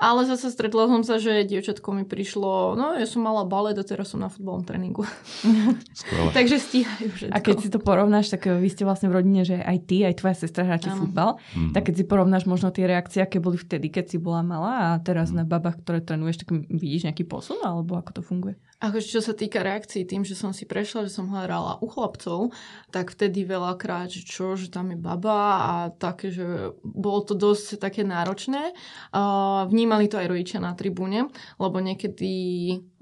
Ale 0.00 0.24
zase 0.24 0.48
stretla 0.48 0.88
som 0.88 1.04
sa, 1.04 1.20
že 1.20 1.44
dievčatko 1.44 1.92
mi 1.92 2.04
prišlo, 2.08 2.72
no 2.72 2.96
ja 2.96 3.04
som 3.04 3.20
mala 3.20 3.44
balet 3.44 3.76
a 3.76 3.84
teraz 3.84 4.16
som 4.16 4.20
na 4.20 4.32
futbalom 4.32 4.64
tréningu. 4.64 5.04
Takže 6.36 6.56
stíhajú 6.56 7.08
všetko. 7.12 7.34
A 7.36 7.38
keď 7.38 7.56
si 7.60 7.68
to 7.68 7.78
porovnáš, 7.78 8.32
tak 8.32 8.48
vy 8.48 8.68
ste 8.72 8.88
vlastne 8.88 9.12
v 9.12 9.20
rodine, 9.20 9.44
že 9.44 9.60
aj 9.60 9.78
ty, 9.84 10.02
aj 10.08 10.24
tvoja 10.24 10.36
sestra 10.40 10.64
hráte 10.64 10.88
futbal, 10.88 11.36
mm-hmm. 11.36 11.72
tak 11.76 11.92
keď 11.92 11.94
si 12.00 12.04
porovnáš 12.08 12.44
možno 12.48 12.72
tie 12.72 12.88
reakcie, 12.88 13.20
aké 13.20 13.38
boli 13.38 13.60
vtedy, 13.60 13.92
keď 13.92 14.16
si 14.16 14.16
bola 14.16 14.40
malá 14.40 14.74
a 14.80 14.96
teraz 15.04 15.28
mm. 15.28 15.36
na 15.36 15.44
babách, 15.44 15.84
ktoré 15.84 16.00
trénuješ, 16.00 16.40
tak 16.40 16.56
vidíš 16.72 17.04
nejaký 17.04 17.28
posun 17.28 17.60
alebo 17.60 18.00
ako 18.00 18.10
to 18.16 18.22
funguje? 18.24 18.56
Akože 18.80 19.12
čo 19.12 19.20
sa 19.20 19.36
týka 19.36 19.60
reakcií, 19.60 20.08
tým, 20.08 20.24
že 20.24 20.32
som 20.32 20.56
si 20.56 20.64
prešla, 20.64 21.04
že 21.04 21.12
som 21.12 21.28
hrala 21.28 21.76
u 21.84 21.86
chlapcov, 21.86 22.56
tak 22.88 23.12
vtedy 23.12 23.44
veľakrát, 23.44 24.08
že 24.08 24.24
čo, 24.24 24.56
že 24.56 24.72
tam 24.72 24.88
je 24.88 24.96
baba 24.96 25.40
a 25.60 25.72
také, 25.92 26.32
že 26.32 26.72
bolo 26.80 27.20
to 27.20 27.36
dosť 27.36 27.76
také 27.76 28.08
náročné. 28.08 28.72
Vnímali 29.68 30.08
to 30.08 30.16
aj 30.16 30.32
rodičia 30.32 30.64
na 30.64 30.72
tribúne, 30.72 31.28
lebo 31.60 31.76
niekedy 31.76 32.32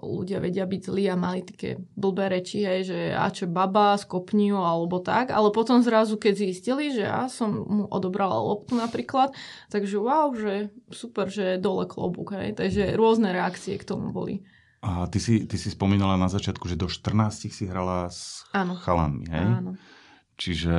ľudia 0.03 0.43
vedia 0.43 0.67
byť 0.67 0.81
zlí 0.83 1.05
a 1.07 1.15
mali 1.15 1.47
také 1.47 1.79
blbé 1.95 2.27
reči, 2.27 2.67
hej, 2.67 2.81
že 2.83 2.99
a 3.15 3.31
čo 3.31 3.47
baba, 3.47 3.95
skopni 4.03 4.51
alebo 4.51 4.99
tak, 4.99 5.31
ale 5.31 5.55
potom 5.55 5.79
zrazu, 5.79 6.19
keď 6.19 6.43
zistili, 6.43 6.91
že 6.91 7.07
ja 7.07 7.31
som 7.31 7.55
mu 7.55 7.87
odobrala 7.87 8.35
loptu 8.35 8.75
napríklad, 8.75 9.31
takže 9.71 9.95
wow, 9.95 10.35
že 10.35 10.75
super, 10.91 11.31
že 11.31 11.55
dole 11.63 11.87
klobúk, 11.87 12.35
hej, 12.35 12.59
takže 12.59 12.99
rôzne 12.99 13.31
reakcie 13.31 13.79
k 13.79 13.87
tomu 13.87 14.11
boli. 14.11 14.43
A 14.79 15.11
ty 15.11 15.19
si, 15.19 15.43
ty 15.47 15.59
si 15.59 15.75
spomínala 15.75 16.15
na 16.15 16.31
začiatku, 16.31 16.71
že 16.71 16.79
do 16.79 16.87
14 16.87 17.51
si 17.51 17.65
hrala 17.67 18.07
s 18.07 18.47
Áno. 18.55 18.79
chalanmi, 18.79 19.27
hej? 19.27 19.49
Áno. 19.59 19.73
Čiže 20.39 20.77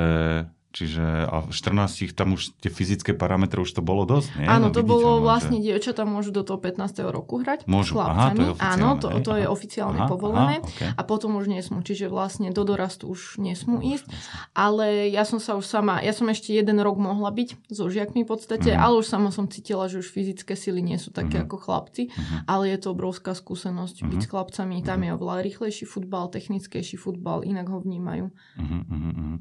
Čiže 0.70 1.26
a 1.26 1.42
v 1.42 1.50
14 1.50 2.14
tam 2.14 2.38
už 2.38 2.54
tie 2.62 2.70
fyzické 2.70 3.10
parametre 3.10 3.58
už 3.58 3.74
to 3.74 3.82
bolo 3.82 4.06
dosť, 4.06 4.38
nie? 4.38 4.46
Áno, 4.46 4.70
no, 4.70 4.74
to 4.74 4.86
bolo 4.86 5.18
vlastne, 5.18 5.58
že... 5.58 5.74
dievčatá 5.74 6.06
môžu 6.06 6.30
do 6.30 6.46
toho 6.46 6.62
15. 6.62 7.10
roku 7.10 7.42
hrať 7.42 7.66
môžu. 7.66 7.94
s 7.94 7.98
chlapcami. 7.98 8.22
Aha, 8.22 8.30
to 8.30 8.42
je 8.46 8.62
Áno, 8.62 8.88
to, 9.02 9.06
to 9.18 9.32
je 9.34 9.46
oficiálne 9.50 10.06
aha, 10.06 10.06
povolené. 10.06 10.62
Aha, 10.62 10.70
okay. 10.70 10.90
A 10.94 11.02
potom 11.02 11.34
už 11.42 11.50
nesmú, 11.50 11.82
čiže 11.82 12.06
vlastne 12.06 12.54
do 12.54 12.62
dorastu 12.62 13.10
už 13.10 13.42
nesmú 13.42 13.82
ísť. 13.82 14.06
Ale 14.54 15.10
ja 15.10 15.26
som 15.26 15.42
sa 15.42 15.58
už 15.58 15.66
sama, 15.66 15.98
ja 16.06 16.14
som 16.14 16.30
ešte 16.30 16.54
jeden 16.54 16.78
rok 16.78 17.02
mohla 17.02 17.34
byť 17.34 17.66
so 17.66 17.90
žiakmi 17.90 18.22
v 18.22 18.30
podstate, 18.30 18.70
mm. 18.70 18.78
ale 18.78 19.02
už 19.02 19.10
sama 19.10 19.34
som 19.34 19.50
cítila, 19.50 19.90
že 19.90 19.98
už 19.98 20.06
fyzické 20.06 20.54
sily 20.54 20.78
nie 20.86 21.02
sú 21.02 21.10
také 21.10 21.42
mm. 21.42 21.50
ako 21.50 21.56
chlapci, 21.66 22.14
mm. 22.14 22.46
ale 22.46 22.70
je 22.70 22.78
to 22.78 22.94
obrovská 22.94 23.34
skúsenosť 23.34 24.06
mm. 24.06 24.08
byť 24.14 24.20
s 24.22 24.30
chlapcami. 24.30 24.86
Tam 24.86 25.02
je 25.02 25.10
oveľa 25.18 25.42
rýchlejší 25.50 25.82
futbal, 25.82 26.30
technickejší 26.30 26.94
futbal, 26.94 27.42
inak 27.42 27.66
ho 27.66 27.82
vnímajú. 27.82 28.30
Mm-hmm. 28.54 29.34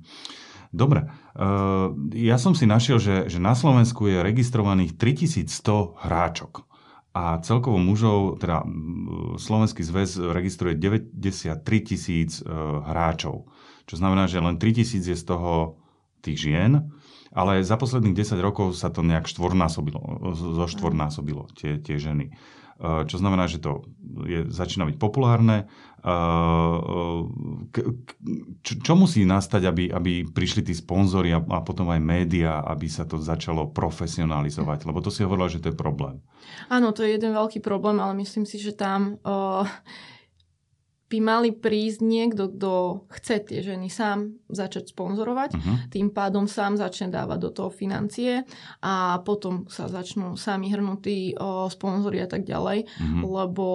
Dobre. 0.70 1.10
Uh, 1.34 1.98
ja 2.14 2.38
som 2.38 2.54
si 2.54 2.70
našiel, 2.70 3.02
že, 3.02 3.26
že 3.26 3.42
na 3.42 3.58
Slovensku 3.58 4.06
je 4.06 4.22
registrovaných 4.22 4.96
3100 4.98 5.98
hráčok. 6.06 6.70
A 7.10 7.42
celkovo 7.42 7.82
mužov, 7.82 8.38
teda 8.38 8.62
Slovenský 9.42 9.82
zväz 9.82 10.22
registruje 10.22 10.78
93 10.78 11.58
tisíc 11.82 12.46
uh, 12.46 12.86
hráčov. 12.86 13.50
Čo 13.90 13.96
znamená, 13.98 14.30
že 14.30 14.38
len 14.38 14.62
3 14.62 14.78
tisíc 14.78 15.10
je 15.10 15.18
z 15.18 15.26
toho 15.26 15.82
tých 16.22 16.38
žien 16.38 16.94
ale 17.34 17.62
za 17.62 17.78
posledných 17.78 18.18
10 18.18 18.42
rokov 18.42 18.74
sa 18.74 18.90
to 18.90 19.06
nejak 19.06 19.30
štvornásobilo, 19.30 20.34
zo 20.34 20.66
štvornásobilo 20.66 21.50
tie, 21.54 21.78
tie 21.78 22.02
ženy. 22.02 22.34
E, 22.80 23.04
čo 23.06 23.20
znamená, 23.20 23.46
že 23.52 23.60
to 23.60 23.84
je, 24.24 24.48
začína 24.48 24.88
byť 24.88 24.98
populárne. 24.98 25.68
E, 26.00 26.16
čo, 28.64 28.74
čo 28.80 28.94
musí 28.96 29.28
nastať, 29.28 29.62
aby, 29.68 29.84
aby 29.92 30.24
prišli 30.24 30.64
tí 30.64 30.72
sponzori 30.72 31.36
a, 31.36 31.44
a 31.44 31.60
potom 31.60 31.92
aj 31.92 32.00
médiá, 32.00 32.64
aby 32.64 32.88
sa 32.88 33.04
to 33.04 33.20
začalo 33.20 33.68
profesionalizovať? 33.76 34.88
Lebo 34.88 35.04
to 35.04 35.12
si 35.12 35.28
hovorila, 35.28 35.52
že 35.52 35.60
to 35.60 35.70
je 35.70 35.78
problém. 35.78 36.24
Áno, 36.72 36.96
to 36.96 37.04
je 37.04 37.20
jeden 37.20 37.36
veľký 37.36 37.60
problém, 37.60 38.00
ale 38.00 38.16
myslím 38.24 38.48
si, 38.48 38.56
že 38.58 38.72
tam... 38.72 39.20
Uh 39.28 39.68
by 41.10 41.18
mali 41.18 41.50
prísť 41.50 42.06
niekto, 42.06 42.54
kto 42.54 43.04
chce 43.10 43.42
tie 43.42 43.60
ženy 43.66 43.90
sám 43.90 44.38
začať 44.46 44.94
sponzorovať, 44.94 45.58
uh-huh. 45.58 45.76
tým 45.90 46.14
pádom 46.14 46.46
sám 46.46 46.78
začne 46.78 47.10
dávať 47.10 47.40
do 47.42 47.50
toho 47.50 47.70
financie 47.74 48.46
a 48.86 49.18
potom 49.26 49.66
sa 49.66 49.90
začnú 49.90 50.38
sami 50.38 50.70
hrnutí 50.70 51.34
o 51.42 51.66
sponzory 51.66 52.22
a 52.22 52.30
tak 52.30 52.46
ďalej, 52.46 52.86
uh-huh. 52.86 53.26
lebo 53.26 53.68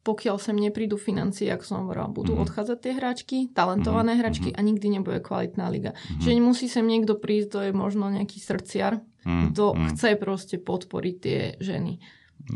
pokiaľ 0.00 0.40
sem 0.40 0.56
neprídu 0.56 0.96
financie, 0.96 1.52
ako 1.52 1.64
som 1.68 1.76
hovorila, 1.84 2.08
budú 2.08 2.32
uh-huh. 2.32 2.48
odchádzať 2.48 2.78
tie 2.80 2.92
hračky, 2.96 3.38
talentované 3.52 4.16
uh-huh. 4.16 4.24
hračky 4.24 4.48
a 4.56 4.60
nikdy 4.64 4.96
nebude 4.96 5.20
kvalitná 5.20 5.68
liga. 5.68 5.92
Uh-huh. 5.92 6.24
Že 6.24 6.40
musí 6.40 6.66
sem 6.72 6.88
niekto 6.88 7.20
prísť, 7.20 7.48
to 7.52 7.58
je 7.68 7.72
možno 7.76 8.08
nejaký 8.08 8.40
srdciar, 8.40 9.04
uh-huh. 9.04 9.52
kto 9.52 9.76
chce 9.92 10.16
proste 10.16 10.56
podporiť 10.56 11.16
tie 11.20 11.40
ženy 11.60 12.00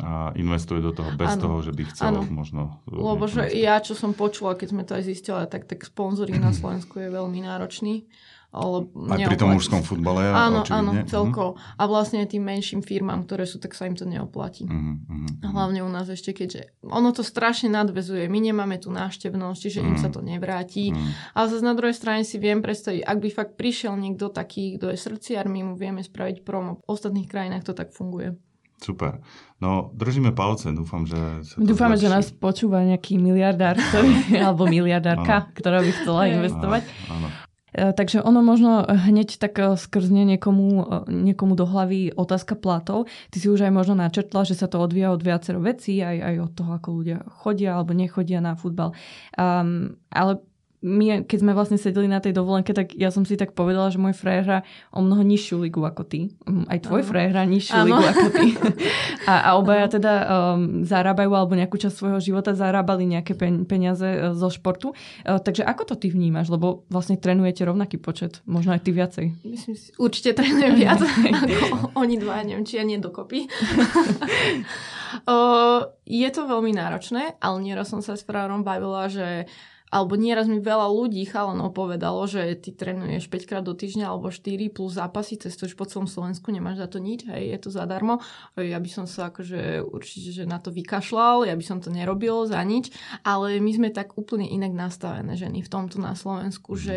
a 0.02 0.32
investuje 0.34 0.82
do 0.82 0.90
toho 0.90 1.14
bez 1.14 1.38
ano. 1.38 1.42
toho, 1.42 1.56
že 1.62 1.72
by 1.72 1.82
chcel 1.92 2.14
ano. 2.18 2.20
možno... 2.26 2.82
Lebo 2.90 3.24
že 3.30 3.52
ja, 3.54 3.78
čo 3.78 3.94
som 3.94 4.16
počula, 4.16 4.58
keď 4.58 4.68
sme 4.70 4.82
to 4.82 4.96
aj 4.96 5.04
zistili, 5.06 5.44
tak, 5.46 5.68
tak 5.70 5.86
sponzoring 5.86 6.40
na 6.40 6.50
Slovensku 6.56 6.98
je 6.98 7.08
veľmi 7.12 7.44
náročný. 7.44 8.08
Ale 8.54 8.86
aj 8.86 9.34
pri 9.34 9.34
tom 9.34 9.50
mužskom 9.50 9.82
futbale? 9.82 10.30
Áno, 10.30 10.62
áno, 10.70 10.94
mhm. 10.94 11.10
celko. 11.10 11.58
Mm-hmm. 11.58 11.74
A 11.74 11.82
vlastne 11.90 12.22
tým 12.22 12.46
menším 12.46 12.86
firmám, 12.86 13.26
ktoré 13.26 13.50
sú, 13.50 13.58
tak 13.58 13.74
sa 13.74 13.90
im 13.90 13.98
to 13.98 14.06
neoplatí. 14.06 14.70
Mm-hmm. 14.70 15.42
Hlavne 15.42 15.82
u 15.82 15.90
nás 15.90 16.06
ešte, 16.06 16.30
keďže 16.30 16.70
ono 16.86 17.10
to 17.10 17.26
strašne 17.26 17.74
nadvezuje. 17.74 18.30
My 18.30 18.38
nemáme 18.38 18.78
tu 18.78 18.94
návštevnosť, 18.94 19.58
čiže 19.58 19.82
mm-hmm. 19.82 19.98
im 19.98 19.98
sa 19.98 20.08
to 20.14 20.22
nevráti. 20.22 20.94
Mm-hmm. 20.94 21.34
Ale 21.34 21.46
zase 21.50 21.66
na 21.66 21.74
druhej 21.74 21.98
strane 21.98 22.22
si 22.22 22.38
viem 22.38 22.62
predstaviť, 22.62 23.02
ak 23.02 23.18
by 23.18 23.28
fakt 23.34 23.52
prišiel 23.58 23.98
niekto 23.98 24.30
taký, 24.30 24.78
kto 24.78 24.94
je 24.94 25.02
srdciar, 25.02 25.50
my 25.50 25.66
mu 25.66 25.74
vieme 25.74 26.06
spraviť 26.06 26.46
promo. 26.46 26.78
V 26.78 26.94
ostatných 26.94 27.26
krajinách 27.26 27.66
to 27.66 27.74
tak 27.74 27.90
funguje. 27.90 28.38
Super. 28.82 29.22
No, 29.62 29.94
držíme 29.94 30.36
palce, 30.36 30.74
dúfam, 30.76 31.08
že 31.08 31.16
sa 31.46 31.56
to 31.56 31.64
Dúfame, 31.64 31.96
zlepší. 31.96 32.04
že 32.04 32.14
nás 32.14 32.26
počúva 32.34 32.84
nejaký 32.84 33.16
miliardár, 33.16 33.80
ktorý, 33.80 34.12
alebo 34.46 34.68
miliardárka, 34.68 35.48
ktorá 35.56 35.80
by 35.80 35.90
chcela 36.02 36.22
investovať. 36.28 36.82
Áno, 37.08 37.16
áno. 37.16 37.28
E, 37.74 37.90
takže 37.90 38.22
ono 38.22 38.38
možno 38.40 38.86
hneď 38.86 39.40
tak 39.42 39.58
e, 39.58 39.74
skrzne 39.74 40.22
niekomu, 40.22 40.68
e, 40.70 40.84
niekomu 41.10 41.58
do 41.58 41.66
hlavy 41.66 42.14
otázka 42.14 42.54
platov. 42.54 43.10
Ty 43.34 43.36
si 43.42 43.50
už 43.50 43.66
aj 43.66 43.72
možno 43.74 43.98
načrtla, 43.98 44.46
že 44.46 44.54
sa 44.54 44.70
to 44.70 44.78
odvíja 44.78 45.10
od 45.10 45.20
viacero 45.20 45.58
vecí, 45.58 45.98
aj, 45.98 46.22
aj 46.22 46.34
od 46.38 46.52
toho, 46.54 46.70
ako 46.78 46.88
ľudia 47.02 47.18
chodia 47.42 47.74
alebo 47.74 47.90
nechodia 47.92 48.38
na 48.38 48.54
futbal. 48.54 48.94
Um, 49.34 49.98
ale 50.14 50.38
my, 50.84 51.24
keď 51.24 51.38
sme 51.40 51.56
vlastne 51.56 51.80
sedeli 51.80 52.04
na 52.04 52.20
tej 52.20 52.36
dovolenke, 52.36 52.76
tak 52.76 52.92
ja 52.92 53.08
som 53.08 53.24
si 53.24 53.40
tak 53.40 53.56
povedala, 53.56 53.88
že 53.88 53.96
môj 53.96 54.12
frajer 54.12 54.44
hrá 54.44 54.58
o 54.92 55.00
mnoho 55.00 55.24
nižšiu 55.24 55.56
ligu 55.64 55.80
ako 55.80 56.04
ty. 56.04 56.36
Mm, 56.44 56.68
aj 56.68 56.78
tvoj 56.84 57.02
frajer 57.08 57.32
hrá 57.32 57.48
nižšiu 57.48 57.72
ano. 57.72 57.86
ligu 57.88 58.04
ako 58.04 58.28
ty. 58.36 58.46
a, 59.32 59.34
a 59.48 59.50
obaja 59.56 59.88
teda 59.88 60.12
um, 60.28 60.84
zarábajú 60.84 61.32
alebo 61.32 61.56
nejakú 61.56 61.80
časť 61.80 61.96
svojho 61.96 62.20
života 62.20 62.52
zarábali 62.52 63.08
nejaké 63.08 63.32
peniaze 63.64 64.04
uh, 64.04 64.36
zo 64.36 64.52
športu. 64.52 64.92
Uh, 65.24 65.40
takže 65.40 65.64
ako 65.64 65.88
to 65.88 65.94
ty 65.96 66.12
vnímaš? 66.12 66.52
Lebo 66.52 66.84
vlastne 66.92 67.16
trénujete 67.16 67.64
rovnaký 67.64 67.96
počet, 67.96 68.44
možno 68.44 68.76
aj 68.76 68.84
ty 68.84 68.92
viacej. 68.92 69.26
Myslím 69.40 69.76
si, 69.80 69.88
určite 69.96 70.36
trénujem 70.36 70.76
viac 70.76 71.00
ako 71.00 71.96
oni 71.96 72.20
dva, 72.20 72.44
neviem, 72.44 72.68
či 72.68 72.76
ja 72.76 72.84
nie 72.84 73.00
dokopy. 73.00 73.48
uh, 75.32 75.80
je 76.04 76.28
to 76.28 76.44
veľmi 76.44 76.76
náročné, 76.76 77.40
ale 77.40 77.56
nieraz 77.64 77.88
som 77.88 78.04
sa 78.04 78.20
s 78.20 78.26
frajerom 78.26 78.60
bavila, 78.60 79.08
že 79.08 79.48
alebo 79.94 80.18
nieraz 80.18 80.50
mi 80.50 80.58
veľa 80.58 80.90
ľudí 80.90 81.22
chalanov 81.30 81.70
povedalo, 81.70 82.26
že 82.26 82.58
ty 82.58 82.74
trénuješ 82.74 83.30
5 83.30 83.46
krát 83.46 83.62
do 83.62 83.78
týždňa 83.78 84.10
alebo 84.10 84.26
4 84.26 84.74
plus 84.74 84.98
zápasy, 84.98 85.38
cestuješ 85.38 85.78
po 85.78 85.86
celom 85.86 86.10
Slovensku, 86.10 86.50
nemáš 86.50 86.82
za 86.82 86.90
to 86.90 86.98
nič, 86.98 87.30
hej, 87.30 87.54
je 87.54 87.58
to 87.62 87.70
zadarmo. 87.70 88.18
Ja 88.58 88.82
by 88.82 88.90
som 88.90 89.06
sa 89.06 89.30
akože 89.30 89.86
určite 89.86 90.34
že 90.34 90.50
na 90.50 90.58
to 90.58 90.74
vykašľal, 90.74 91.46
ja 91.46 91.54
by 91.54 91.62
som 91.62 91.78
to 91.78 91.94
nerobil 91.94 92.42
za 92.50 92.58
nič, 92.66 92.90
ale 93.22 93.62
my 93.62 93.70
sme 93.70 93.88
tak 93.94 94.18
úplne 94.18 94.50
inak 94.50 94.74
nastavené 94.74 95.38
ženy 95.38 95.62
v 95.62 95.70
tomto 95.70 96.02
na 96.02 96.18
Slovensku, 96.18 96.74
mhm. 96.74 96.80
že 96.82 96.96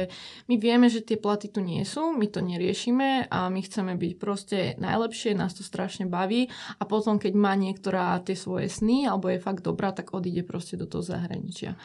my 0.50 0.56
vieme, 0.58 0.90
že 0.90 1.06
tie 1.06 1.22
platy 1.22 1.54
tu 1.54 1.62
nie 1.62 1.86
sú, 1.86 2.18
my 2.18 2.26
to 2.34 2.42
neriešime 2.42 3.30
a 3.30 3.46
my 3.54 3.62
chceme 3.62 3.94
byť 3.94 4.14
proste 4.18 4.74
najlepšie, 4.82 5.38
nás 5.38 5.54
to 5.54 5.62
strašne 5.62 6.10
baví 6.10 6.50
a 6.82 6.84
potom, 6.90 7.22
keď 7.22 7.34
má 7.38 7.54
niektorá 7.54 8.18
tie 8.26 8.34
svoje 8.34 8.74
sny 8.74 9.06
alebo 9.06 9.30
je 9.30 9.38
fakt 9.38 9.62
dobrá, 9.62 9.94
tak 9.94 10.18
odíde 10.18 10.42
proste 10.42 10.74
do 10.82 10.90
toho 10.90 11.06
zahraničia. 11.06 11.78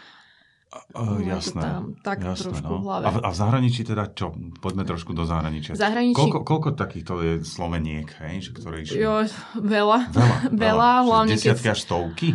Uh, 0.73 1.21
jasné. 1.21 1.61
Tam, 1.61 1.85
tak 2.01 2.25
jasné, 2.25 2.49
trošku 2.49 2.73
no. 2.73 2.81
v 2.81 2.85
hlave. 2.89 3.05
A, 3.05 3.11
v, 3.13 3.17
a 3.21 3.29
v 3.29 3.37
zahraničí 3.37 3.81
teda 3.85 4.05
čo? 4.17 4.33
Poďme 4.57 4.89
trošku 4.89 5.13
do 5.13 5.29
zahraničia. 5.29 5.77
Zahraničí... 5.77 6.17
Koľko, 6.17 6.39
koľko 6.49 6.69
takýchto 6.73 7.13
je 7.21 7.33
Sloveniek, 7.45 8.09
hej, 8.25 8.49
že, 8.49 8.51
ktoré 8.57 8.77
išli? 8.81 9.05
Jo, 9.05 9.29
veľa. 9.61 10.09
Veľa, 10.17 10.37
veľa. 10.49 10.57
veľa 10.57 10.91
hlavne 11.05 11.33
Desiatky 11.37 11.69
keď... 11.69 11.75
až 11.77 11.81
stovky? 11.85 12.29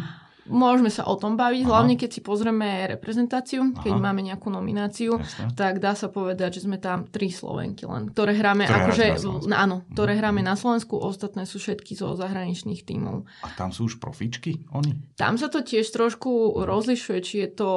Môžeme 0.47 0.91
sa 0.91 1.05
o 1.07 1.15
tom 1.19 1.35
baviť, 1.35 1.63
Aha. 1.63 1.69
hlavne 1.69 1.93
keď 1.99 2.09
si 2.17 2.21
pozrieme 2.23 2.87
reprezentáciu, 2.97 3.75
keď 3.75 3.93
Aha. 3.93 4.03
máme 4.03 4.21
nejakú 4.25 4.47
nomináciu, 4.49 5.19
Jasne. 5.19 5.53
tak 5.53 5.79
dá 5.83 5.93
sa 5.93 6.07
povedať, 6.07 6.59
že 6.59 6.65
sme 6.67 6.79
tam 6.79 7.07
tri 7.07 7.29
Slovenky 7.29 7.85
len, 7.85 8.11
ktoré 8.11 8.33
hráme, 8.35 8.65
ktoré 8.65 8.79
akože, 8.83 9.05
na 9.47 9.63
áno, 9.63 9.83
ktoré 9.93 10.15
mhm. 10.15 10.19
hráme 10.19 10.41
na 10.41 10.55
Slovensku, 10.55 10.97
ostatné 10.97 11.43
sú 11.45 11.59
všetky 11.61 11.93
zo 11.93 12.15
zahraničných 12.15 12.81
tímov. 12.83 13.27
A 13.43 13.47
tam 13.55 13.69
sú 13.69 13.87
už 13.87 14.01
profičky, 14.01 14.65
oni? 14.73 14.97
Tam 15.19 15.35
sa 15.35 15.51
to 15.51 15.61
tiež 15.61 15.87
trošku 15.91 16.63
rozlišuje, 16.63 17.19
či 17.21 17.35
je 17.45 17.49
to, 17.53 17.71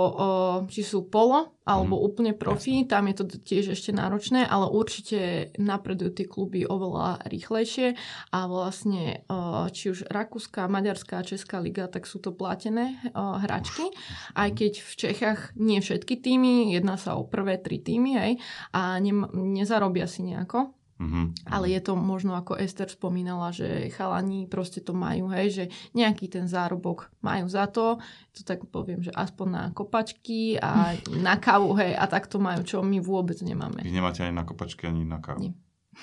či 0.71 0.83
sú 0.87 1.07
polo, 1.07 1.60
alebo 1.71 1.95
mm. 1.95 2.03
úplne 2.03 2.33
profi, 2.35 2.83
tam 2.83 3.07
je 3.07 3.15
to 3.23 3.25
tiež 3.39 3.79
ešte 3.79 3.95
náročné, 3.95 4.43
ale 4.43 4.67
určite 4.67 5.55
napredujú 5.55 6.11
tie 6.11 6.27
kluby 6.27 6.67
oveľa 6.67 7.23
rýchlejšie. 7.31 7.95
A 8.35 8.51
vlastne 8.51 9.23
či 9.71 9.95
už 9.95 10.11
Rakúska, 10.11 10.67
Maďarská 10.67 11.23
Česká 11.23 11.63
liga, 11.63 11.87
tak 11.87 12.11
sú 12.11 12.19
to 12.19 12.35
platené 12.35 12.99
hračky, 13.15 13.87
aj 14.35 14.51
keď 14.59 14.73
v 14.83 14.93
Čechách 14.99 15.41
nie 15.55 15.79
všetky 15.79 16.19
týmy, 16.19 16.75
jedná 16.75 16.99
sa 16.99 17.15
o 17.15 17.23
prvé 17.23 17.63
tri 17.63 17.79
týmy, 17.79 18.11
hej, 18.19 18.33
a 18.75 18.99
ne, 18.99 19.15
nezarobia 19.31 20.11
si 20.11 20.27
nejako, 20.27 20.80
Mm-hmm. 21.01 21.49
Ale 21.49 21.73
je 21.73 21.81
to 21.81 21.97
možno, 21.97 22.37
ako 22.37 22.61
Ester 22.61 22.85
spomínala, 22.85 23.57
že 23.57 23.89
chalani 23.97 24.45
proste 24.45 24.85
to 24.85 24.93
majú, 24.93 25.33
hej, 25.33 25.49
že 25.49 25.65
nejaký 25.97 26.29
ten 26.29 26.45
zárobok 26.45 27.09
majú 27.25 27.49
za 27.49 27.65
to, 27.73 27.97
to 28.37 28.45
tak 28.45 28.69
poviem, 28.69 29.01
že 29.01 29.09
aspoň 29.17 29.47
na 29.49 29.65
kopačky 29.73 30.61
a 30.61 30.93
na 31.27 31.41
kávu, 31.41 31.73
hej, 31.81 31.97
a 31.97 32.05
tak 32.05 32.29
to 32.29 32.37
majú, 32.37 32.61
čo 32.69 32.85
my 32.85 33.01
vôbec 33.01 33.41
nemáme. 33.41 33.81
Vy 33.81 33.97
nemáte 33.97 34.21
ani 34.21 34.37
na 34.37 34.45
kopačky, 34.45 34.85
ani 34.85 35.09
na 35.09 35.25
kávu? 35.25 35.41
Nie. 35.41 35.57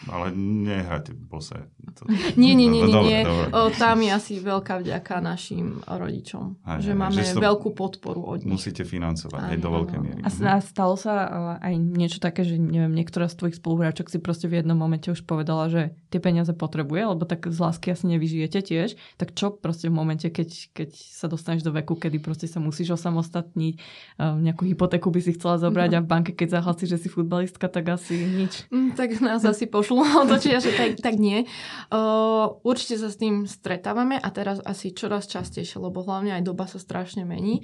Ale 0.06 0.30
nehrajte 0.38 1.18
bose. 1.18 1.58
To... 1.98 2.06
Nie, 2.38 2.54
nie, 2.54 2.70
nie, 2.70 2.86
nie. 2.86 3.02
nie. 3.02 3.20
O, 3.50 3.74
tam 3.74 4.06
je 4.06 4.14
asi 4.14 4.38
veľká 4.38 4.86
vďaka 4.86 5.18
našim 5.20 5.82
rodičom. 5.84 6.62
Aj, 6.62 6.78
že 6.78 6.94
aj, 6.94 7.00
máme 7.02 7.22
že 7.26 7.34
veľkú 7.34 7.74
podporu 7.74 8.22
od 8.22 8.46
nich. 8.46 8.54
Musíte 8.62 8.86
financovať 8.86 9.42
aj, 9.42 9.52
aj 9.52 9.58
do 9.58 9.70
veľkej 9.74 10.00
miery. 10.00 10.22
A 10.22 10.30
stalo 10.62 10.96
sa 10.96 11.14
aj 11.58 11.74
niečo 11.76 12.22
také, 12.22 12.46
že 12.46 12.62
neviem, 12.62 12.94
niektorá 12.94 13.26
z 13.26 13.42
tvojich 13.42 13.58
spoluhráčok 13.58 14.14
si 14.14 14.22
proste 14.22 14.46
v 14.46 14.62
jednom 14.62 14.78
momente 14.78 15.10
už 15.10 15.26
povedala, 15.26 15.68
že 15.68 15.98
tie 16.14 16.22
peniaze 16.22 16.54
potrebuje, 16.54 17.18
lebo 17.18 17.26
tak 17.26 17.50
z 17.50 17.58
lásky 17.58 17.92
asi 17.92 18.06
nevyžijete 18.08 18.60
tiež. 18.62 18.96
Tak 19.18 19.34
čo 19.34 19.50
proste 19.52 19.90
v 19.90 19.98
momente, 19.98 20.30
keď, 20.30 20.78
keď 20.78 20.90
sa 20.94 21.26
dostaneš 21.26 21.66
do 21.66 21.74
veku, 21.74 21.98
kedy 21.98 22.22
proste 22.22 22.46
sa 22.46 22.62
musíš 22.62 22.96
osamostatniť, 22.96 23.76
nejakú 24.22 24.64
hypotéku 24.70 25.10
by 25.10 25.20
si 25.26 25.34
chcela 25.36 25.58
zobrať 25.58 25.90
no. 25.94 25.98
a 25.98 26.02
v 26.06 26.08
banke, 26.08 26.32
keď 26.38 26.62
zahlasíš, 26.62 26.90
že 26.96 27.02
si 27.04 27.10
futbalistka, 27.10 27.66
tak 27.68 27.98
asi 27.98 28.14
nič. 28.24 28.70
Mm, 28.70 28.94
tak 28.94 29.18
nás 29.20 29.42
asi 29.44 29.66
pošlo 29.88 30.04
otočia, 30.28 30.60
že 30.60 30.76
tak, 30.76 31.00
tak 31.00 31.16
nie. 31.16 31.48
Uh, 31.88 32.60
určite 32.68 33.00
sa 33.00 33.08
s 33.08 33.16
tým 33.16 33.48
stretávame 33.48 34.20
a 34.20 34.28
teraz 34.36 34.60
asi 34.60 34.92
čoraz 34.92 35.32
častejšie, 35.32 35.80
lebo 35.80 36.04
hlavne 36.04 36.36
aj 36.36 36.44
doba 36.44 36.68
sa 36.68 36.78
strašne 36.84 37.24
mení. 37.24 37.64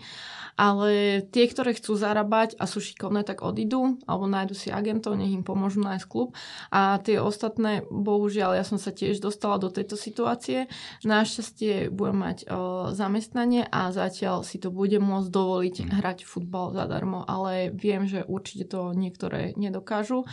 Ale 0.54 1.26
tie, 1.34 1.50
ktoré 1.50 1.74
chcú 1.74 1.98
zarábať 1.98 2.62
a 2.62 2.70
sú 2.70 2.78
šikovné, 2.78 3.26
tak 3.26 3.42
odídu 3.42 3.98
alebo 4.06 4.30
nájdu 4.30 4.54
si 4.54 4.70
agentov, 4.70 5.18
nech 5.18 5.34
im 5.34 5.42
pomôžu 5.42 5.82
nájsť 5.82 6.06
klub. 6.06 6.38
A 6.70 7.02
tie 7.02 7.18
ostatné, 7.18 7.82
bohužiaľ, 7.90 8.62
ja 8.62 8.64
som 8.64 8.78
sa 8.78 8.94
tiež 8.94 9.18
dostala 9.18 9.58
do 9.58 9.74
tejto 9.74 9.98
situácie. 9.98 10.70
Našťastie 11.02 11.90
budem 11.90 12.22
mať 12.22 12.38
uh, 12.46 12.94
zamestnanie 12.94 13.66
a 13.66 13.90
zatiaľ 13.90 14.46
si 14.46 14.62
to 14.62 14.70
bude 14.70 14.96
môcť 15.02 15.30
dovoliť 15.34 15.76
hrať 15.90 16.18
futbal 16.22 16.70
zadarmo, 16.78 17.26
ale 17.26 17.74
viem, 17.74 18.06
že 18.06 18.22
určite 18.22 18.78
to 18.78 18.94
niektoré 18.94 19.58
nedokážu 19.58 20.30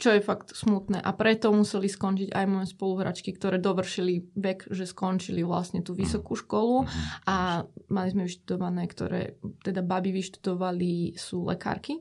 čo 0.00 0.16
je 0.16 0.24
fakt 0.24 0.56
smutné. 0.56 0.98
A 0.98 1.12
preto 1.12 1.52
museli 1.52 1.86
skončiť 1.86 2.32
aj 2.32 2.44
moje 2.48 2.72
spoluhračky, 2.72 3.36
ktoré 3.36 3.60
dovršili 3.60 4.32
vek, 4.32 4.72
že 4.72 4.88
skončili 4.88 5.44
vlastne 5.44 5.84
tú 5.84 5.92
vysokú 5.92 6.32
školu 6.32 6.88
a 7.28 7.68
mali 7.92 8.08
sme 8.08 8.24
vyštudované, 8.24 8.88
ktoré, 8.88 9.36
teda 9.60 9.84
baby 9.84 10.16
vyštudovali, 10.16 11.20
sú 11.20 11.44
lekárky 11.44 12.00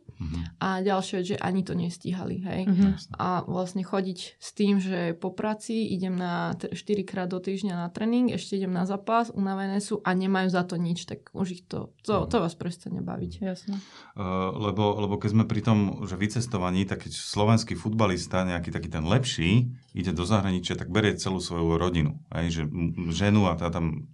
a 0.64 0.80
ďalšia 0.80 1.20
vec, 1.20 1.26
že 1.36 1.38
ani 1.40 1.62
to 1.68 1.76
nestíhali, 1.76 2.40
hej. 2.44 2.62
Mhm. 2.68 2.88
A 3.20 3.44
vlastne 3.44 3.84
chodiť 3.84 4.40
s 4.40 4.50
tým, 4.56 4.80
že 4.80 5.12
po 5.20 5.36
práci 5.36 5.92
idem 5.92 6.16
na 6.16 6.56
4 6.56 6.76
krát 7.04 7.28
do 7.28 7.44
týždňa 7.44 7.76
na 7.76 7.88
tréning, 7.92 8.32
ešte 8.32 8.56
idem 8.56 8.72
na 8.72 8.88
zápas, 8.88 9.32
unavené 9.32 9.84
sú 9.84 10.00
a 10.08 10.16
nemajú 10.16 10.48
za 10.52 10.64
to 10.64 10.80
nič, 10.80 11.04
tak 11.04 11.28
už 11.36 11.48
ich 11.60 11.64
to, 11.68 11.92
to, 12.08 12.24
to 12.28 12.38
vás 12.40 12.56
prestane 12.56 13.04
baviť. 13.04 13.32
Jasne. 13.44 13.76
Uh, 14.16 14.52
lebo, 14.56 14.96
lebo 15.00 15.20
keď 15.20 15.30
sme 15.36 15.46
pri 15.48 15.62
tom, 15.64 16.08
že 16.08 16.16
vycestovaní, 16.16 16.88
tak 16.88 17.08
keď 17.08 17.16
slovenský 17.16 17.74
futbalista, 17.90 18.46
nejaký 18.46 18.70
taký 18.70 18.94
ten 18.94 19.02
lepší, 19.02 19.74
ide 19.98 20.14
do 20.14 20.22
zahraničia, 20.22 20.78
tak 20.78 20.94
berie 20.94 21.18
celú 21.18 21.42
svoju 21.42 21.82
rodinu. 21.82 22.22
Hej, 22.30 22.62
že 22.62 22.64
ženu 23.10 23.50
a 23.50 23.58
tá 23.58 23.74
tam 23.74 24.06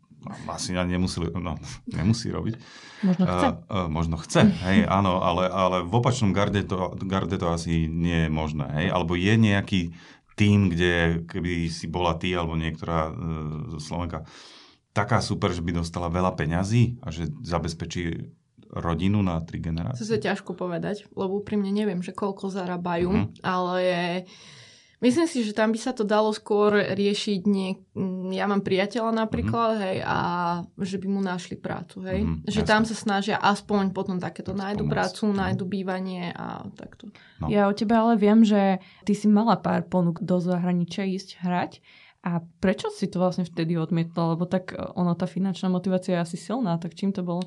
asi 0.49 0.73
ani 0.73 0.97
nemusí, 0.97 1.19
no, 1.21 1.59
nemusí 1.99 2.31
robiť. 2.31 2.55
Možno 3.03 3.23
chce. 3.27 3.47
Uh, 3.51 3.53
uh, 3.69 3.87
možno 3.91 4.15
chce, 4.17 4.41
hej, 4.65 4.87
áno, 4.87 5.21
ale, 5.21 5.45
ale 5.51 5.83
v 5.83 5.93
opačnom 5.93 6.31
garde 6.33 6.65
to, 6.65 6.95
garde 7.05 7.35
to 7.37 7.51
asi 7.51 7.85
nie 7.85 8.25
je 8.25 8.29
možné, 8.31 8.65
hej, 8.81 8.87
alebo 8.89 9.13
je 9.13 9.33
nejaký 9.35 9.81
tým, 10.35 10.73
kde 10.73 11.23
keby 11.29 11.69
si 11.71 11.87
bola 11.87 12.17
ty 12.17 12.33
alebo 12.33 12.57
niektorá 12.57 13.11
uh, 13.11 13.77
Slovenka 13.77 14.27
taká 14.95 15.19
super, 15.19 15.51
že 15.51 15.59
by 15.59 15.83
dostala 15.83 16.07
veľa 16.07 16.39
peňazí 16.39 17.03
a 17.03 17.11
že 17.11 17.27
zabezpečí 17.43 18.31
rodinu 18.69 19.19
na 19.19 19.37
tri 19.39 19.57
To 19.57 19.65
generácie? 19.65 20.01
sa 20.01 20.17
ťažko 20.17 20.53
povedať, 20.53 21.05
lebo 21.11 21.37
úprimne 21.37 21.69
neviem, 21.69 21.99
že 21.99 22.11
koľko 22.11 22.49
zarábajú, 22.49 23.09
Mhm. 23.09 23.27
ale 23.41 23.83
myslím 24.97 25.25
si, 25.25 25.41
že 25.41 25.51
tam 25.51 25.69
by 25.69 25.77
sa 25.77 25.91
to 25.91 26.01
dalo 26.01 26.31
skôr 26.31 26.71
riešiť 26.89 27.39
nie... 27.45 27.77
Ja 28.31 28.45
mám 28.45 28.59
priateľa 28.59 29.11
napríklad, 29.17 29.71
hej, 29.79 29.97
a 30.01 30.17
že 30.75 30.97
by 30.97 31.07
mu 31.07 31.21
našli 31.21 31.55
prácu, 31.55 32.01
hej. 32.03 32.19
Mhm, 32.21 32.35
že 32.43 32.59
jasne. 32.59 32.67
tam 32.67 32.81
sa 32.83 32.95
snažia 32.95 33.37
aspoň 33.37 33.91
potom 33.91 34.17
takéto 34.17 34.49
Tak 34.49 34.57
nájdu 34.57 34.83
prácu, 34.85 35.23
Mhm. 35.25 35.35
nájdu 35.35 35.63
bývanie 35.65 36.31
a 36.31 36.65
takto. 36.71 37.11
No. 37.39 37.47
Ja 37.47 37.67
o 37.67 37.73
tebe 37.73 37.93
ale 37.93 38.15
viem, 38.15 38.41
že 38.41 38.77
ty 39.03 39.13
si 39.13 39.27
mala 39.27 39.55
pár 39.55 39.83
ponúk 39.83 40.19
do 40.19 40.39
zahraničia 40.39 41.05
ísť 41.05 41.39
hrať. 41.39 41.79
A 42.25 42.41
prečo 42.41 42.89
si 42.89 43.05
to 43.05 43.21
vlastne 43.21 43.45
vtedy 43.45 43.77
odmietla? 43.77 44.33
Lebo 44.33 44.49
tak 44.49 44.73
e, 44.73 44.81
ono, 44.97 45.13
tá 45.13 45.29
finančná 45.29 45.69
motivácia 45.69 46.17
je 46.17 46.25
asi 46.25 46.37
silná, 46.39 46.73
tak 46.75 46.97
čím 46.97 47.13
to 47.13 47.21
bolo? 47.21 47.45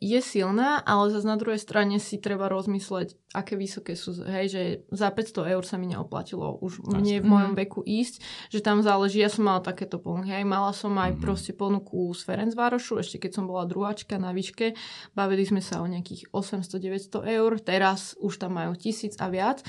Je 0.00 0.16
silná, 0.18 0.80
ale 0.80 1.12
zase 1.12 1.22
na 1.22 1.36
druhej 1.36 1.56
strane 1.56 1.96
si 1.96 2.16
treba 2.16 2.48
rozmysleť, 2.48 3.20
aké 3.30 3.52
vysoké 3.54 3.92
sú, 3.92 4.16
hej, 4.18 4.46
že 4.48 4.62
za 4.88 5.12
500 5.12 5.44
eur 5.46 5.60
sa 5.60 5.76
mi 5.76 5.86
neoplatilo 5.86 6.56
už 6.56 6.80
Jasne. 6.80 6.96
mne 6.96 7.16
v 7.20 7.26
mojom 7.28 7.52
veku 7.54 7.80
ísť, 7.80 8.14
že 8.48 8.58
tam 8.58 8.80
záleží, 8.80 9.20
ja 9.20 9.28
som 9.28 9.44
mala 9.44 9.60
takéto 9.60 10.00
ponuky, 10.00 10.32
hej, 10.32 10.42
mala 10.42 10.72
som 10.72 10.96
aj 10.96 11.14
Mhm. 11.14 11.20
proste 11.20 11.52
ponuku 11.52 12.08
z 12.10 12.24
Ferencvárošu, 12.24 12.96
ešte 12.98 13.20
keď 13.20 13.30
som 13.36 13.44
bola 13.44 13.62
druháčka 13.62 14.16
na 14.16 14.32
výške, 14.32 14.72
bavili 15.12 15.44
sme 15.44 15.60
sa 15.60 15.78
o 15.78 15.86
nejakých 15.86 16.32
800-900 16.32 17.20
eur, 17.22 17.60
teraz 17.60 18.16
už 18.16 18.40
tam 18.40 18.56
majú 18.56 18.72
tisíc 18.74 19.20
a 19.20 19.28
viac, 19.28 19.60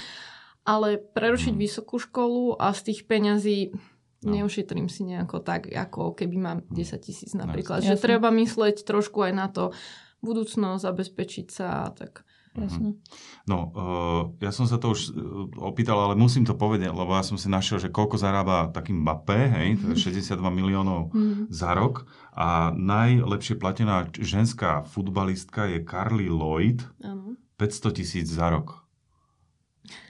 ale 0.64 0.96
prerušiť 0.96 1.54
Mhm. 1.54 1.60
vysokú 1.60 2.00
školu 2.00 2.56
a 2.56 2.72
z 2.72 2.82
tých 2.88 3.04
peňazí 3.04 3.76
No. 4.22 4.38
neušetrím 4.38 4.86
si 4.86 5.02
nejako 5.04 5.42
tak, 5.42 5.66
ako 5.68 6.14
keby 6.14 6.38
mám 6.38 6.62
10 6.70 7.02
tisíc 7.02 7.34
napríklad. 7.34 7.82
Jasne. 7.82 7.98
Že 7.98 8.06
treba 8.06 8.30
mysleť 8.30 8.86
trošku 8.86 9.26
aj 9.26 9.34
na 9.34 9.50
to, 9.50 9.74
budúcnosť, 10.22 10.86
zabezpečiť 10.86 11.48
sa 11.50 11.86
a 11.86 11.90
tak. 11.92 12.24
Jasne. 12.52 13.00
No, 13.48 13.72
uh, 13.72 14.22
ja 14.44 14.52
som 14.52 14.68
sa 14.68 14.76
to 14.76 14.92
už 14.92 15.16
uh, 15.16 15.16
opýtal, 15.64 15.96
ale 15.96 16.20
musím 16.20 16.44
to 16.44 16.52
povedať, 16.52 16.92
lebo 16.92 17.16
ja 17.16 17.24
som 17.24 17.40
si 17.40 17.48
našiel, 17.48 17.80
že 17.80 17.88
koľko 17.88 18.20
zarába 18.20 18.68
taký 18.76 18.92
Mbappé, 18.92 19.40
hej, 19.48 19.68
to 19.80 19.96
je 19.96 20.12
62 20.12 20.36
miliónov 20.52 21.16
Mm. 21.16 21.48
za 21.48 21.72
rok 21.72 22.04
a 22.36 22.76
najlepšie 22.76 23.56
platená 23.56 24.04
ženská 24.12 24.84
futbalistka 24.84 25.64
je 25.72 25.80
Carly 25.80 26.28
Lloyd, 26.28 26.84
Áno. 27.00 27.40
500 27.56 27.96
tisíc 27.96 28.28
za 28.28 28.52
rok. 28.52 28.84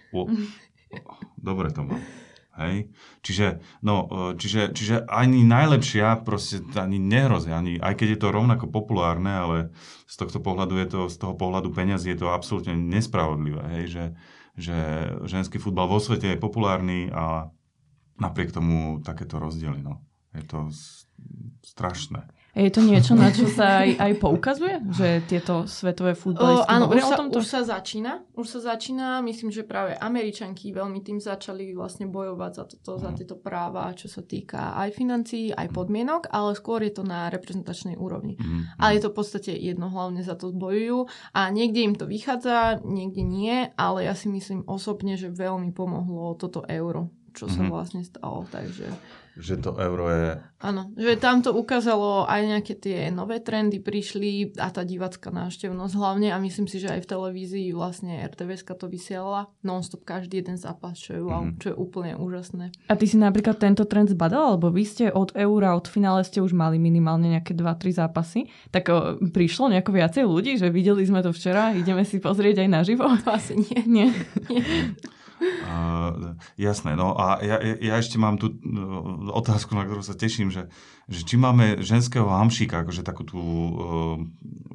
O, 0.09 0.25
dobre 1.37 1.69
to 1.69 1.85
mám. 1.85 2.01
Hej. 2.51 2.91
Čiže, 3.23 3.63
no, 3.79 4.11
e, 4.11 4.35
čiže, 4.35 4.75
čiže 4.75 5.07
ani 5.07 5.47
najlepšia 5.47 6.19
proste 6.27 6.59
ani 6.75 6.99
nehrozia, 6.99 7.55
ani, 7.55 7.79
aj 7.79 7.95
keď 7.95 8.07
je 8.15 8.19
to 8.19 8.35
rovnako 8.35 8.67
populárne, 8.67 9.31
ale 9.31 9.57
z 10.03 10.15
tohto 10.19 10.43
pohľadu 10.43 10.75
je 10.83 10.87
to, 10.91 11.01
z 11.07 11.15
toho 11.15 11.33
pohľadu 11.39 11.71
peniazy 11.71 12.11
je 12.11 12.19
to 12.19 12.35
absolútne 12.35 12.75
nespravodlivé, 12.75 13.63
hej, 13.79 13.85
že, 13.87 14.05
že 14.59 14.77
ženský 15.31 15.63
futbal 15.63 15.87
vo 15.87 16.03
svete 16.03 16.35
je 16.35 16.43
populárny 16.43 17.07
a 17.15 17.47
napriek 18.19 18.51
tomu 18.51 18.99
takéto 18.99 19.39
rozdiely, 19.39 19.79
no. 19.79 20.03
Je 20.35 20.43
to 20.43 20.67
strašné. 21.63 22.27
Je 22.51 22.67
to 22.67 22.83
niečo, 22.83 23.15
na 23.15 23.31
čo 23.31 23.47
sa 23.47 23.87
aj, 23.87 23.95
aj 23.95 24.11
poukazuje? 24.19 24.83
Že 24.91 25.07
tieto 25.23 25.63
svetové 25.71 26.19
futbalistky 26.19 26.67
áno, 26.67 26.91
už 26.91 26.99
o 26.99 27.07
sa, 27.07 27.15
tomto? 27.15 27.39
už 27.39 27.47
sa 27.47 27.61
začína. 27.63 28.27
Už 28.35 28.43
sa 28.43 28.59
začína. 28.75 29.23
Myslím, 29.23 29.55
že 29.55 29.63
práve 29.63 29.95
Američanky 29.95 30.75
veľmi 30.75 30.99
tým 30.99 31.23
začali 31.23 31.71
vlastne 31.71 32.11
bojovať 32.11 32.51
za, 32.51 32.63
toto, 32.67 32.99
za 32.99 33.15
tieto 33.15 33.39
práva, 33.39 33.95
čo 33.95 34.11
sa 34.11 34.19
týka 34.19 34.75
aj 34.75 34.91
financií, 34.91 35.55
aj 35.55 35.71
podmienok, 35.71 36.27
ale 36.27 36.51
skôr 36.51 36.83
je 36.83 36.91
to 36.91 37.07
na 37.07 37.31
reprezentačnej 37.31 37.95
úrovni. 37.95 38.35
Mhm. 38.35 38.75
Ale 38.83 38.99
je 38.99 39.01
to 39.07 39.11
v 39.11 39.17
podstate 39.17 39.51
jedno, 39.55 39.87
hlavne 39.87 40.19
za 40.19 40.35
to 40.35 40.51
bojujú 40.51 41.07
a 41.31 41.47
niekde 41.49 41.87
im 41.87 41.95
to 41.95 42.03
vychádza, 42.03 42.83
niekde 42.83 43.23
nie, 43.23 43.71
ale 43.79 44.03
ja 44.03 44.11
si 44.11 44.27
myslím 44.27 44.67
osobne, 44.67 45.15
že 45.15 45.31
veľmi 45.31 45.71
pomohlo 45.71 46.35
toto 46.35 46.67
euro, 46.67 47.07
čo 47.31 47.47
sa 47.47 47.63
Mhm. 47.63 47.71
vlastne 47.71 48.01
stalo, 48.03 48.43
takže 48.51 48.91
Že 49.31 49.55
to 49.63 49.71
euro 49.79 50.11
je... 50.11 50.35
áno, 50.59 50.91
že 50.93 51.15
tam 51.15 51.39
to 51.39 51.55
ukázalo 51.55 52.27
aj 52.27 52.41
nejaké 52.43 52.73
tie 52.75 53.07
nové 53.07 53.39
trendy 53.39 53.79
prišli 53.79 54.59
a 54.59 54.67
tá 54.67 54.83
divácka 54.83 55.31
návštevnosť 55.31 55.93
hlavne 55.95 56.29
a 56.29 56.37
myslím 56.37 56.67
si, 56.67 56.77
že 56.77 56.91
aj 56.91 57.07
v 57.07 57.09
televízii 57.09 57.67
vlastne 57.71 58.19
RTVS 58.27 58.67
to 58.67 58.85
vysielala 58.85 59.47
non-stop 59.63 60.03
každý 60.03 60.43
jeden 60.43 60.59
zápas, 60.59 60.99
čo 60.99 61.15
je 61.15 61.21
wow, 61.23 61.47
Mhm. 61.47 61.63
čo 61.63 61.67
je 61.71 61.75
úplne 61.75 62.13
úžasné. 62.13 62.75
A 62.85 62.93
ty 62.93 63.07
si 63.07 63.15
napríklad 63.15 63.55
tento 63.55 63.87
trend 63.87 64.11
zbadal? 64.11 64.59
Lebo 64.59 64.67
vy 64.67 64.83
ste 64.83 65.05
od 65.07 65.31
eura, 65.31 65.73
od 65.73 65.87
finále 65.87 66.21
ste 66.21 66.43
už 66.43 66.51
mali 66.51 66.75
minimálne 66.75 67.31
nejaké 67.31 67.55
2-3 67.55 67.95
zápasy. 67.95 68.51
Tak 68.67 68.83
o, 68.87 68.97
prišlo 69.31 69.71
nejako 69.71 69.91
viacej 69.91 70.23
ľudí, 70.27 70.59
že 70.59 70.67
videli 70.67 71.07
sme 71.07 71.23
to 71.23 71.31
včera, 71.31 71.71
ideme 71.71 72.03
si 72.03 72.19
pozrieť 72.19 72.63
aj 72.63 72.69
naživo? 72.69 73.07
To 73.23 73.31
asi 73.31 73.55
nie. 73.55 73.79
Nie. 73.87 74.07
Uh, 75.41 76.37
jasné, 76.53 76.93
no 76.93 77.17
a 77.17 77.41
ja, 77.41 77.57
ja 77.61 77.97
ešte 77.97 78.21
mám 78.21 78.37
tu 78.37 78.53
uh, 78.53 79.33
otázku, 79.33 79.73
na 79.73 79.89
ktorú 79.89 80.05
sa 80.05 80.13
teším, 80.13 80.53
že, 80.53 80.69
že 81.09 81.25
či 81.25 81.35
máme 81.41 81.81
ženského 81.81 82.29
hamšíka, 82.29 82.85
akože 82.85 83.01
takú 83.01 83.25
tú 83.25 83.41
uh, 83.41 83.71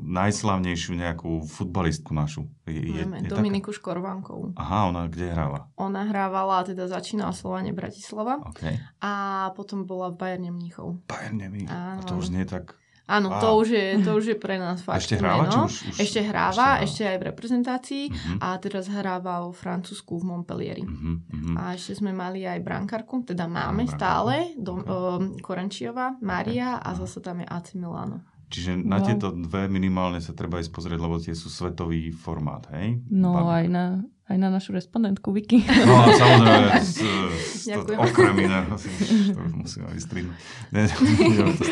najslavnejšiu 0.02 0.98
nejakú 0.98 1.46
futbalistku 1.46 2.10
našu. 2.10 2.50
Je, 2.66 2.82
je, 2.82 3.02
Máme 3.06 3.22
je 3.22 3.30
Dominiku 3.30 3.70
Škorvankovú. 3.70 4.54
taká? 4.54 4.62
Aha, 4.62 4.78
ona 4.90 5.06
kde 5.06 5.26
hráva? 5.30 5.70
Ona 5.78 6.02
hrávala, 6.10 6.66
teda 6.66 6.90
začínala 6.90 7.30
v 7.30 7.38
Slovane 7.38 7.70
Bratislava 7.70 8.42
OK. 8.42 8.62
a 9.02 9.12
potom 9.54 9.86
bola 9.86 10.10
v 10.10 10.18
Bayerne 10.18 10.50
Mníchov. 10.50 10.98
Bayern 11.06 11.38
mi. 11.46 11.62
A 11.70 12.02
to 12.02 12.18
už 12.18 12.34
nie 12.34 12.42
je 12.42 12.58
tak... 12.58 12.74
Áno, 13.06 13.30
Wow. 13.30 13.38
to, 13.38 13.48
už 13.56 13.68
je, 13.70 13.86
to 14.02 14.10
už 14.12 14.24
je 14.26 14.36
pre 14.36 14.56
nás 14.56 14.82
fakt 14.82 14.98
Ešte 14.98 15.14
hráva? 15.16 15.46
Či 15.46 15.54
meno. 15.54 15.64
už, 15.64 15.74
už, 15.86 15.96
Ešte 15.96 16.20
hráva, 16.22 16.68
ešte, 16.82 17.02
aj 17.02 17.16
v 17.16 17.24
reprezentácii 17.24 18.04
Uh-huh, 18.06 18.38
a 18.40 18.48
teraz 18.56 18.86
hráva 18.86 19.40
vo 19.40 19.52
Francúzsku 19.52 20.16
v 20.16 20.24
Montpellieri. 20.26 20.82
uh-huh, 20.82 21.16
uh-huh. 21.22 21.54
A 21.54 21.72
ešte 21.72 21.94
sme 21.94 22.10
mali 22.10 22.42
aj 22.42 22.58
brankarku, 22.60 23.22
teda 23.24 23.46
Máme 23.46 23.78
máme 23.78 23.84
stále, 23.88 24.34
do, 24.56 24.74
Ok. 24.76 24.84
um, 24.84 24.92
Korenčiová, 25.38 26.18
Mária 26.20 26.76
a 26.76 26.90
zase 26.92 27.18
tam 27.20 27.38
je 27.38 27.46
AC 27.46 27.74
Milano. 27.74 28.26
Čiže 28.46 28.78
na 28.78 28.98
Wow. 28.98 29.04
tieto 29.04 29.26
dve 29.32 29.66
minimálne 29.66 30.18
sa 30.18 30.30
treba 30.30 30.58
ísť 30.58 30.70
pozrieť, 30.70 30.98
lebo 30.98 31.16
tie 31.16 31.32
sú 31.32 31.46
svetový 31.46 32.10
formát, 32.10 32.66
hej? 32.72 33.02
No 33.06 33.34
Babi. 33.36 33.50
aj 33.52 33.66
na, 33.68 33.84
aj 34.26 34.36
na 34.42 34.50
našu 34.50 34.74
respondentku 34.74 35.30
Vicky. 35.30 35.62
No 35.62 36.02
a 36.02 36.10
samozrejme, 36.22 36.70
s, 36.82 36.98
s, 37.62 37.70
to, 37.70 37.94
okrem 37.94 38.34
iného, 38.42 38.74
si- 38.74 38.90
to 39.30 39.38
už 39.38 39.52
musíme 39.54 39.86
vystrihnúť. 39.94 40.36
Nie, 40.74 40.84
to. 40.90 41.62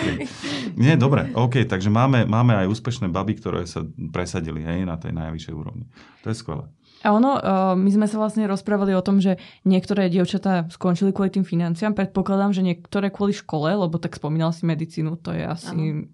Nie, 0.79 0.95
dobre, 0.95 1.35
OK, 1.35 1.67
takže 1.67 1.91
máme, 1.91 2.31
máme 2.31 2.55
aj 2.55 2.71
úspešné 2.71 3.11
baby, 3.11 3.43
ktoré 3.43 3.67
sa 3.67 3.83
presadili 4.15 4.63
hej, 4.63 4.87
na 4.87 4.95
tej 4.95 5.11
najvyššej 5.19 5.55
úrovni. 5.55 5.91
To 6.23 6.31
je 6.31 6.37
skvelé. 6.39 6.65
A 7.05 7.13
ono, 7.13 7.37
uh, 7.37 7.77
my 7.77 7.91
sme 7.93 8.09
sa 8.09 8.17
vlastne 8.17 8.49
rozprávali 8.49 8.97
o 8.97 9.05
tom, 9.05 9.21
že 9.21 9.37
niektoré 9.69 10.09
dievčatá 10.09 10.65
skončili 10.73 11.13
kvôli 11.13 11.29
tým 11.29 11.45
financiám. 11.45 11.93
Predpokladám, 11.93 12.57
že 12.57 12.65
niektoré 12.65 13.13
kvôli 13.13 13.37
škole, 13.37 13.77
lebo 13.77 14.01
tak 14.01 14.17
spomínal 14.17 14.57
si 14.57 14.65
medicínu, 14.65 15.21
to 15.21 15.37
je 15.37 15.45
asi 15.45 16.09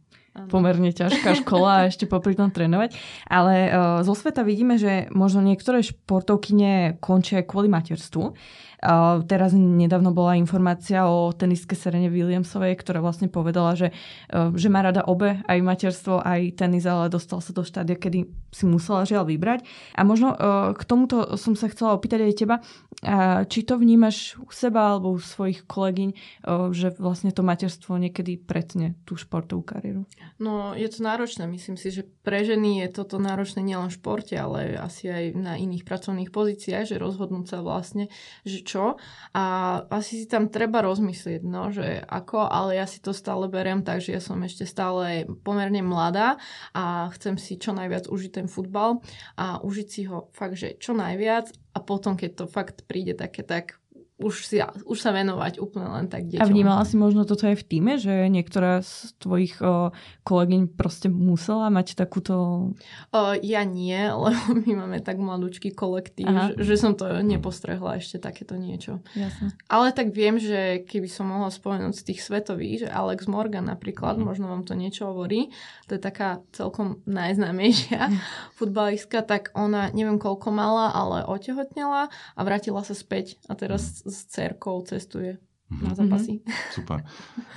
pomerne 0.49 0.95
ťažká 0.95 1.43
škola 1.43 1.85
a 1.85 1.87
ešte 1.91 2.07
popri 2.07 2.39
tom 2.39 2.55
trénovať. 2.55 2.95
Ale 3.27 3.55
uh, 3.67 3.73
zo 4.07 4.15
sveta 4.15 4.47
vidíme, 4.47 4.79
že 4.79 5.11
možno 5.11 5.43
niektoré 5.43 5.83
športovkyne 5.83 7.03
končia 7.03 7.43
kvôli 7.43 7.67
materstvu. 7.67 8.35
Uh, 8.81 9.21
teraz 9.29 9.53
nedávno 9.53 10.09
bola 10.17 10.41
informácia 10.41 11.05
o 11.05 11.37
tenistke 11.37 11.77
Serene 11.77 12.09
Williamsovej, 12.09 12.81
ktorá 12.81 13.05
vlastne 13.05 13.29
povedala, 13.29 13.77
že, 13.77 13.93
uh, 14.33 14.57
že 14.57 14.73
má 14.73 14.81
rada 14.81 15.05
obe, 15.05 15.45
aj 15.45 15.59
materstvo, 15.61 16.25
aj 16.25 16.57
tenis, 16.57 16.89
ale 16.89 17.13
dostal 17.13 17.45
sa 17.45 17.53
do 17.53 17.61
štádia, 17.61 18.01
kedy 18.01 18.25
si 18.49 18.65
musela 18.65 19.05
žiaľ 19.05 19.29
vybrať. 19.29 19.69
A 19.99 20.01
možno 20.01 20.33
uh, 20.33 20.73
k 20.73 20.83
tomuto 20.89 21.37
som 21.37 21.53
sa 21.53 21.69
chcela 21.69 21.93
opýtať 21.93 22.25
aj 22.25 22.35
teba, 22.41 22.57
uh, 22.65 23.45
či 23.45 23.69
to 23.69 23.77
vnímaš 23.77 24.41
u 24.41 24.49
seba 24.49 24.97
alebo 24.97 25.13
u 25.13 25.21
svojich 25.21 25.69
kolegyň, 25.69 26.09
uh, 26.49 26.73
že 26.73 26.97
vlastne 26.97 27.37
to 27.37 27.45
materstvo 27.45 28.01
niekedy 28.01 28.41
pretne 28.41 28.97
tú 29.05 29.13
športovú 29.21 29.61
kariéru? 29.61 30.09
No, 30.41 30.73
je 30.73 30.89
to 30.89 31.05
náročné. 31.05 31.45
Myslím 31.45 31.77
si, 31.77 31.93
že 31.93 32.09
pre 32.25 32.41
ženy 32.45 32.81
je 32.81 32.97
toto 32.97 33.21
náročné 33.21 33.61
nielen 33.61 33.93
v 33.93 33.97
športe, 34.01 34.33
ale 34.33 34.73
asi 34.73 35.13
aj 35.13 35.25
na 35.37 35.61
iných 35.61 35.85
pracovných 35.85 36.33
pozíciách, 36.33 36.89
že 36.89 36.97
rozhodnúť 36.97 37.45
sa 37.45 37.59
vlastne, 37.61 38.09
že 38.49 38.65
čo. 38.65 38.97
A 39.37 39.45
asi 39.93 40.25
si 40.25 40.27
tam 40.29 40.49
treba 40.49 40.81
rozmyslieť, 40.81 41.45
no, 41.45 41.69
že 41.69 42.01
ako, 42.05 42.49
ale 42.49 42.81
ja 42.81 42.89
si 42.89 43.05
to 43.05 43.13
stále 43.13 43.53
beriem 43.53 43.85
tak, 43.85 44.01
že 44.01 44.17
ja 44.17 44.23
som 44.23 44.41
ešte 44.41 44.65
stále 44.65 45.29
pomerne 45.45 45.85
mladá 45.85 46.41
a 46.73 47.13
chcem 47.19 47.37
si 47.41 47.61
čo 47.61 47.77
najviac 47.77 48.09
užiť 48.09 48.33
ten 48.41 48.47
futbal 48.49 49.05
a 49.37 49.61
užiť 49.61 49.89
si 49.89 50.09
ho 50.09 50.33
fakt, 50.33 50.57
že 50.57 50.77
čo 50.81 50.97
najviac 50.97 51.53
a 51.73 51.79
potom, 51.81 52.17
keď 52.17 52.31
to 52.33 52.45
fakt 52.49 52.85
príde 52.85 53.17
také 53.17 53.45
tak 53.45 53.80
už, 54.21 54.35
si, 54.45 54.61
už 54.61 54.99
sa 55.01 55.11
venovať 55.17 55.59
úplne 55.59 55.89
len 55.89 56.07
tak 56.13 56.29
deťom. 56.29 56.45
A 56.45 56.53
vnímala 56.53 56.85
si 56.85 57.01
možno 57.01 57.25
toto 57.25 57.49
aj 57.49 57.57
v 57.57 57.65
týme, 57.65 57.97
že 57.97 58.29
niektorá 58.29 58.85
z 58.85 59.17
tvojich 59.17 59.57
o, 59.65 59.91
kolegyň 60.29 60.77
proste 60.77 61.09
musela 61.09 61.73
mať 61.73 61.97
takúto... 61.97 62.71
O, 63.11 63.21
ja 63.41 63.65
nie, 63.65 63.97
lebo 64.29 64.41
my 64.53 64.73
máme 64.85 64.99
tak 65.01 65.17
mladúčky 65.17 65.73
kolektív, 65.73 66.29
že, 66.29 66.53
že 66.61 66.75
som 66.77 66.93
to 66.93 67.09
nepostrehla 67.25 67.97
ešte 67.97 68.21
takéto 68.21 68.61
niečo. 68.61 69.01
Jasne. 69.17 69.57
Ale 69.73 69.97
tak 69.97 70.13
viem, 70.13 70.37
že 70.37 70.85
keby 70.85 71.09
som 71.09 71.33
mohla 71.33 71.49
spomenúť 71.49 71.97
z 71.97 72.07
tých 72.13 72.21
svetových, 72.21 72.87
že 72.87 72.89
Alex 72.93 73.25
Morgan 73.25 73.73
napríklad, 73.73 74.21
mm. 74.21 74.25
možno 74.29 74.53
vám 74.53 74.69
to 74.69 74.77
niečo 74.77 75.09
hovorí, 75.09 75.49
to 75.89 75.97
je 75.97 76.03
taká 76.03 76.45
celkom 76.53 77.01
najznámejšia 77.09 78.13
mm. 78.13 78.19
futbalistka, 78.61 79.25
tak 79.25 79.49
ona 79.57 79.89
neviem 79.97 80.21
koľko 80.21 80.53
mala, 80.53 80.93
ale 80.93 81.25
otehotnela 81.25 82.13
a 82.13 82.41
vrátila 82.45 82.85
sa 82.85 82.93
späť 82.93 83.41
a 83.49 83.57
teraz 83.57 84.03
s 84.11 84.27
cerkou 84.29 84.83
cestuje 84.83 85.39
na 85.71 85.95
mhm. 85.95 85.97
zápasy. 85.97 86.35
Super. 86.77 87.07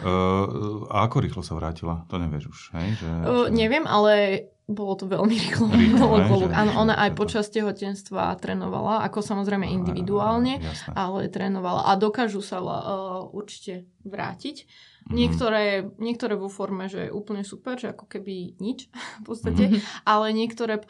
Uh, 0.05 0.85
a 0.93 1.09
ako 1.09 1.25
rýchlo 1.25 1.41
sa 1.41 1.57
vrátila? 1.57 2.05
To 2.13 2.21
nevieš 2.21 2.45
už, 2.53 2.59
hej? 2.77 2.87
Že, 3.01 3.09
uh, 3.09 3.25
že... 3.49 3.57
Neviem, 3.57 3.85
ale 3.89 4.13
bolo 4.63 4.95
to 4.95 5.09
veľmi 5.09 5.35
rýchlo. 5.35 5.67
rýchlo 5.67 6.07
hej, 6.23 6.29
že, 6.47 6.55
Áno, 6.55 6.71
ona 6.79 6.95
aj 6.95 7.11
počas 7.17 7.51
tehotenstva 7.51 8.37
trénovala, 8.39 9.03
ako 9.03 9.19
samozrejme 9.19 9.67
individuálne, 9.67 10.61
Jasné. 10.61 10.93
ale 10.95 11.27
trénovala 11.27 11.89
a 11.89 11.91
dokážu 11.99 12.39
sa 12.39 12.63
uh, 12.63 13.27
určite 13.33 13.89
vrátiť. 14.07 14.63
Mm-hmm. 14.63 15.15
Niektoré, 15.19 15.63
niektoré 15.99 16.33
vo 16.39 16.47
forme, 16.47 16.87
že 16.87 17.09
je 17.09 17.11
úplne 17.11 17.43
super, 17.43 17.75
že 17.75 17.91
ako 17.91 18.07
keby 18.07 18.55
nič 18.63 18.87
v 19.19 19.23
podstate, 19.25 19.63
mm-hmm. 19.67 20.07
ale 20.07 20.31
niektoré 20.31 20.85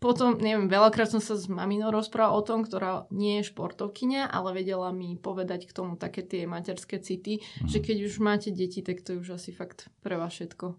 potom, 0.00 0.40
neviem, 0.40 0.66
veľakrát 0.66 1.12
som 1.12 1.20
sa 1.20 1.36
s 1.36 1.44
maminou 1.44 1.92
rozprával 1.92 2.40
o 2.40 2.42
tom, 2.42 2.64
ktorá 2.64 3.04
nie 3.12 3.44
je 3.44 3.52
športovkyňa, 3.52 4.32
ale 4.32 4.56
vedela 4.56 4.88
mi 4.96 5.14
povedať 5.20 5.68
k 5.68 5.76
tomu 5.76 6.00
také 6.00 6.24
tie 6.24 6.48
materské 6.48 6.96
city, 7.04 7.44
mm. 7.44 7.68
že 7.68 7.84
keď 7.84 8.08
už 8.08 8.14
máte 8.24 8.48
deti, 8.48 8.80
tak 8.80 9.04
to 9.04 9.14
je 9.14 9.20
už 9.20 9.36
asi 9.36 9.52
fakt 9.52 9.92
pre 10.00 10.16
vás 10.16 10.32
všetko. 10.32 10.72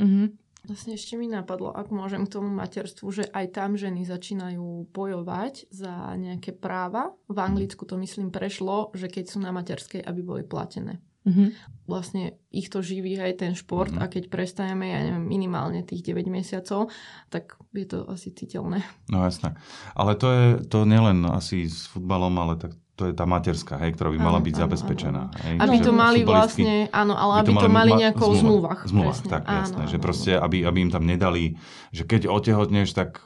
Mm-hmm. 0.00 0.26
Vlastne 0.62 0.94
ešte 0.94 1.18
mi 1.18 1.26
napadlo, 1.26 1.74
ak 1.74 1.90
môžem 1.90 2.22
k 2.22 2.38
tomu 2.38 2.46
materstvu, 2.46 3.06
že 3.10 3.24
aj 3.34 3.50
tam 3.50 3.74
ženy 3.74 4.06
začínajú 4.06 4.94
bojovať 4.94 5.66
za 5.74 6.14
nejaké 6.14 6.54
práva. 6.54 7.10
V 7.26 7.38
Anglicku 7.42 7.82
to 7.82 7.98
myslím 7.98 8.30
prešlo, 8.30 8.94
že 8.94 9.10
keď 9.10 9.24
sú 9.26 9.42
na 9.42 9.50
materskej, 9.50 10.00
aby 10.00 10.22
boli 10.22 10.42
platené. 10.46 11.02
Mm-hmm. 11.22 11.48
Vlastne 11.86 12.38
ich 12.50 12.66
to 12.70 12.82
živí 12.82 13.14
aj 13.18 13.42
ten 13.42 13.52
šport 13.54 13.90
mm-hmm. 13.94 14.02
a 14.02 14.10
keď 14.10 14.30
prestaneme, 14.30 14.90
ja 14.90 15.00
neviem, 15.02 15.26
minimálne 15.26 15.86
tých 15.86 16.02
9 16.02 16.26
mesiacov, 16.30 16.90
tak 17.30 17.58
je 17.74 17.86
to 17.86 18.06
asi 18.10 18.34
citeľné. 18.34 18.82
No 19.10 19.22
jasné. 19.22 19.54
Ale 19.94 20.18
to 20.18 20.26
je 20.30 20.46
to 20.66 20.82
nielen 20.82 21.22
asi 21.26 21.70
s 21.70 21.86
futbalom, 21.90 22.34
ale 22.38 22.58
tak 22.58 22.74
to 22.92 23.08
je 23.08 23.14
tá 23.16 23.24
materská, 23.24 23.80
hej, 23.80 23.96
ktorá 23.96 24.12
by 24.12 24.20
mala 24.20 24.38
byť 24.44 24.52
áno, 24.52 24.62
zabezpečená. 24.68 25.22
Hej, 25.48 25.54
aby 25.64 25.76
to 25.80 25.92
mali 25.96 26.20
vlastne, 26.28 26.92
áno, 26.92 27.16
ale 27.16 27.40
aby 27.40 27.52
to 27.56 27.68
mali, 27.72 27.90
nejakou 27.96 28.30
ma, 28.30 28.38
zmluvách. 28.38 28.80
Zmluvách, 28.84 29.18
presne. 29.24 29.32
tak, 29.32 29.42
jasné. 29.48 29.82
Áno, 29.82 29.88
že 29.88 29.98
áno. 29.98 30.04
proste, 30.04 30.30
aby, 30.36 30.58
aby 30.68 30.78
im 30.84 30.92
tam 30.92 31.04
nedali, 31.08 31.56
že 31.88 32.04
keď 32.04 32.28
otehotneš, 32.28 32.92
tak 32.92 33.24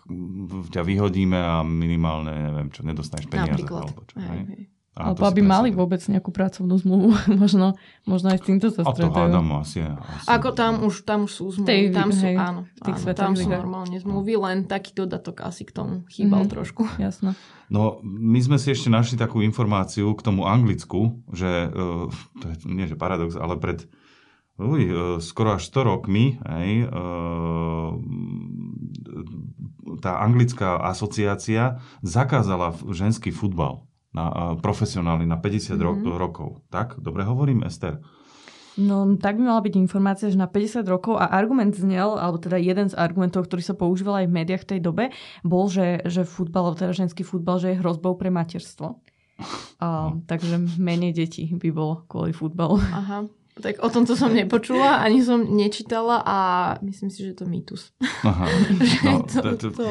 ťa 0.71 0.83
vyhodíme 0.87 1.37
a 1.37 1.67
minimálne, 1.67 2.31
neviem 2.31 2.71
čo, 2.71 2.87
nedostaneš 2.87 3.27
peniaze. 3.27 3.59
Napríklad. 3.59 3.91
Alebo 3.91 4.03
čo, 4.07 4.17
hej. 4.23 4.41
Hej. 4.55 4.63
Alebo 4.97 5.29
aby 5.29 5.45
mali 5.45 5.69
vôbec 5.77 6.01
nejakú 6.09 6.33
pracovnú 6.33 6.73
zmluvu. 6.81 7.13
možno, 7.43 7.77
možno 8.09 8.33
aj 8.33 8.41
s 8.41 8.45
týmto 8.49 8.73
sa 8.73 8.81
stretajú. 8.81 9.13
A 9.13 9.13
to 9.13 9.21
hádam 9.29 9.49
asi, 9.61 9.79
asi. 9.85 10.25
Ako 10.25 10.57
tam 10.57 10.73
už, 10.89 11.05
tam 11.05 11.29
už 11.29 11.33
sú 11.37 11.45
zmluvy. 11.53 11.69
Tej, 11.69 11.83
tam 11.93 12.09
sú, 12.09 12.25
hej, 12.25 12.37
áno, 12.41 12.61
áno 12.81 13.13
tam 13.13 13.33
sú 13.37 13.49
normálne 13.53 14.01
zmluvy, 14.01 14.41
len 14.41 14.65
taký 14.65 14.97
dodatok 14.97 15.45
asi 15.45 15.69
k 15.69 15.77
tomu 15.77 16.09
chýbal 16.09 16.49
mm, 16.49 16.51
trošku. 16.51 16.89
Jasno. 17.05 17.37
No, 17.69 18.01
my 18.01 18.41
sme 18.41 18.57
si 18.57 18.73
ešte 18.73 18.89
našli 18.89 19.21
takú 19.21 19.45
informáciu 19.45 20.17
k 20.17 20.25
tomu 20.25 20.49
Anglicku, 20.49 21.21
že, 21.29 21.69
uh, 21.69 22.09
to 22.41 22.45
je 22.49 22.57
nie 22.65 22.89
že 22.89 22.97
paradox, 22.97 23.37
ale 23.37 23.61
pred 23.61 23.85
uj, 24.57 24.81
uh, 24.81 24.97
skoro 25.21 25.61
až 25.61 25.69
100 25.69 25.93
rokmi 25.93 26.41
hej, 26.41 26.89
uh, 26.89 27.93
tá 30.01 30.25
anglická 30.25 30.81
asociácia 30.81 31.85
zakázala 32.01 32.73
ženský 32.89 33.29
futbal 33.29 33.85
na, 34.17 34.57
profesionálny 34.57 35.29
na 35.29 35.37
50 35.37 35.77
mm-hmm. 35.77 35.85
ro- 35.85 36.01
mhm. 36.01 36.17
rokov. 36.17 36.49
Tak? 36.73 36.97
Dobre 36.97 37.29
hovorím, 37.29 37.69
Ester? 37.69 38.01
No, 38.77 39.09
tak 39.17 39.41
by 39.41 39.49
mala 39.49 39.65
byť 39.65 39.75
informácia, 39.81 40.29
že 40.29 40.37
na 40.37 40.45
50 40.45 40.85
rokov 40.85 41.17
a 41.17 41.33
argument 41.33 41.73
znel, 41.73 42.21
alebo 42.21 42.37
teda 42.37 42.61
jeden 42.61 42.93
z 42.93 42.95
argumentov, 42.97 43.49
ktorý 43.49 43.65
sa 43.65 43.73
používal 43.73 44.21
aj 44.21 44.27
v 44.29 44.37
médiách 44.37 44.63
v 44.69 44.71
tej 44.77 44.81
dobe, 44.85 45.05
bol, 45.41 45.73
že, 45.73 46.05
že 46.05 46.29
futbal, 46.29 46.69
alebo 46.69 46.81
teda 46.85 46.93
ženský 46.93 47.25
futbal, 47.25 47.57
že 47.57 47.73
je 47.73 47.81
hrozbou 47.81 48.21
pre 48.21 48.29
materstvo. 48.29 49.01
A, 49.81 50.13
no. 50.13 50.21
Takže 50.29 50.61
menej 50.77 51.17
detí 51.17 51.49
by 51.57 51.69
bolo 51.73 52.05
kvôli 52.05 52.37
futbalu. 52.37 52.77
Aha. 52.93 53.25
Tak 53.57 53.81
o 53.81 53.89
tomto 53.89 54.13
som 54.21 54.37
nepočula, 54.37 55.01
ani 55.01 55.25
som 55.25 55.41
nečítala 55.41 56.21
a 56.21 56.39
myslím 56.85 57.09
si, 57.09 57.25
že 57.25 57.41
to 57.41 57.49
mýtus. 57.49 57.97
Aha. 58.21 58.45
No, 59.07 59.25
to, 59.25 59.57
to, 59.57 59.69
to... 59.73 59.87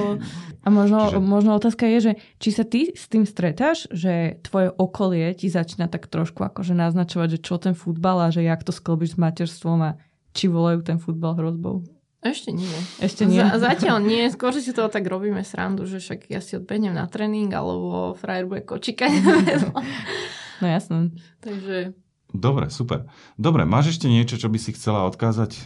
A 0.62 0.68
možno, 0.70 1.10
Čiže... 1.10 1.18
možno 1.18 1.58
otázka 1.58 1.90
je, 1.90 1.98
že 1.98 2.12
či 2.38 2.50
sa 2.54 2.62
ty 2.62 2.94
s 2.94 3.10
tým 3.10 3.26
stretáš, 3.26 3.90
že 3.90 4.38
tvoje 4.46 4.70
okolie 4.76 5.34
ti 5.34 5.50
začína 5.50 5.90
tak 5.90 6.06
trošku 6.12 6.46
akože 6.46 6.78
naznačovať, 6.78 7.38
že 7.38 7.40
čo 7.42 7.58
ten 7.58 7.74
futbal 7.74 8.28
a 8.28 8.30
že 8.30 8.46
jak 8.46 8.62
to 8.62 8.70
sklbíš 8.70 9.16
s 9.16 9.22
materstvom 9.22 9.80
a 9.82 9.92
či 10.36 10.46
volajú 10.46 10.86
ten 10.86 11.02
futbal 11.02 11.34
hrozbou? 11.34 11.82
Ešte 12.26 12.54
nie. 12.54 12.78
Ešte 13.02 13.30
nie? 13.30 13.42
Z- 13.42 13.62
zatiaľ 13.62 14.02
nie. 14.02 14.26
Skôr 14.34 14.54
si 14.58 14.74
to 14.74 14.90
tak 14.90 15.06
robíme 15.06 15.42
srandu, 15.46 15.86
že 15.86 16.02
však 16.02 16.30
ja 16.30 16.42
si 16.42 16.58
odbehnem 16.58 16.94
na 16.94 17.06
tréning 17.06 17.50
alebo 17.54 18.18
frajer 18.18 18.46
bude 18.50 18.66
kočikať. 18.66 19.10
no 20.62 20.66
jasno. 20.66 21.14
Takže 21.42 21.94
Dobre, 22.36 22.68
super. 22.68 23.08
Dobre, 23.40 23.64
máš 23.64 23.98
ešte 23.98 24.12
niečo, 24.12 24.36
čo 24.36 24.52
by 24.52 24.60
si 24.60 24.76
chcela 24.76 25.08
odkázať 25.08 25.52
e, 25.56 25.62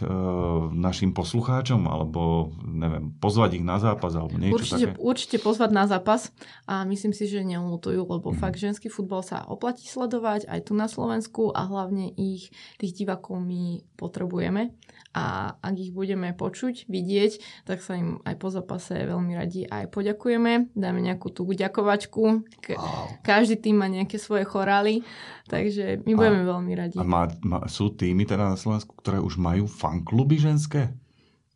našim 0.74 1.10
poslucháčom, 1.10 1.90
alebo 1.90 2.54
neviem, 2.62 3.10
pozvať 3.18 3.60
ich 3.60 3.64
na 3.66 3.82
zápas, 3.82 4.14
alebo 4.14 4.38
niečo 4.38 4.56
určite, 4.56 4.86
také? 4.94 4.98
Určite 5.02 5.36
pozvať 5.42 5.70
na 5.74 5.84
zápas 5.90 6.30
a 6.70 6.86
myslím 6.86 7.10
si, 7.10 7.26
že 7.26 7.42
neumutujú, 7.42 8.06
lebo 8.06 8.30
mm. 8.30 8.38
fakt 8.38 8.58
ženský 8.58 8.86
futbal 8.86 9.26
sa 9.26 9.42
oplatí 9.44 9.90
sledovať 9.90 10.46
aj 10.46 10.60
tu 10.70 10.72
na 10.78 10.86
Slovensku 10.86 11.50
a 11.50 11.66
hlavne 11.66 12.14
ich, 12.14 12.54
tých 12.78 12.94
divákov 12.94 13.42
my 13.42 13.82
potrebujeme 13.98 14.72
a 15.10 15.58
ak 15.58 15.74
ich 15.74 15.90
budeme 15.90 16.30
počuť, 16.30 16.86
vidieť, 16.86 17.66
tak 17.66 17.82
sa 17.82 17.98
im 17.98 18.22
aj 18.22 18.34
po 18.38 18.46
zápase 18.46 18.94
veľmi 18.94 19.34
radi 19.34 19.66
aj 19.66 19.90
poďakujeme. 19.90 20.70
Dáme 20.78 21.02
nejakú 21.02 21.34
tú 21.34 21.42
ďakovačku. 21.50 22.46
Ka- 22.62 22.78
každý 23.26 23.58
tým 23.58 23.82
má 23.82 23.90
nejaké 23.90 24.22
svoje 24.22 24.46
chorály, 24.46 25.02
takže 25.50 26.06
my 26.06 26.14
budeme 26.14 26.46
a, 26.46 26.48
veľmi 26.54 26.59
radi. 26.68 26.96
A 26.98 27.04
má, 27.06 27.30
má, 27.40 27.64
sú 27.70 27.94
týmy 27.94 28.28
teda 28.28 28.52
na 28.52 28.58
Slovensku, 28.58 28.92
ktoré 28.98 29.22
už 29.22 29.40
majú 29.40 29.64
fankluby 29.64 30.36
ženské? 30.36 30.92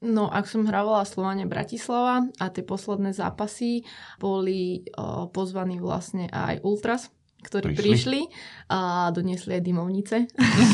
No, 0.05 0.29
ak 0.29 0.45
som 0.45 0.69
hrávala 0.69 1.09
Slovane 1.09 1.49
Bratislava 1.49 2.29
a 2.37 2.45
tie 2.53 2.61
posledné 2.61 3.17
zápasy 3.17 3.89
boli 4.21 4.85
o, 4.93 5.33
pozvaní 5.33 5.81
vlastne 5.81 6.29
aj 6.29 6.61
Ultras, 6.61 7.09
ktorí 7.45 7.77
prišli, 7.77 7.85
prišli 7.85 8.21
a 8.73 9.13
doniesli 9.13 9.61
aj 9.61 9.63
dymovnice. 9.63 10.17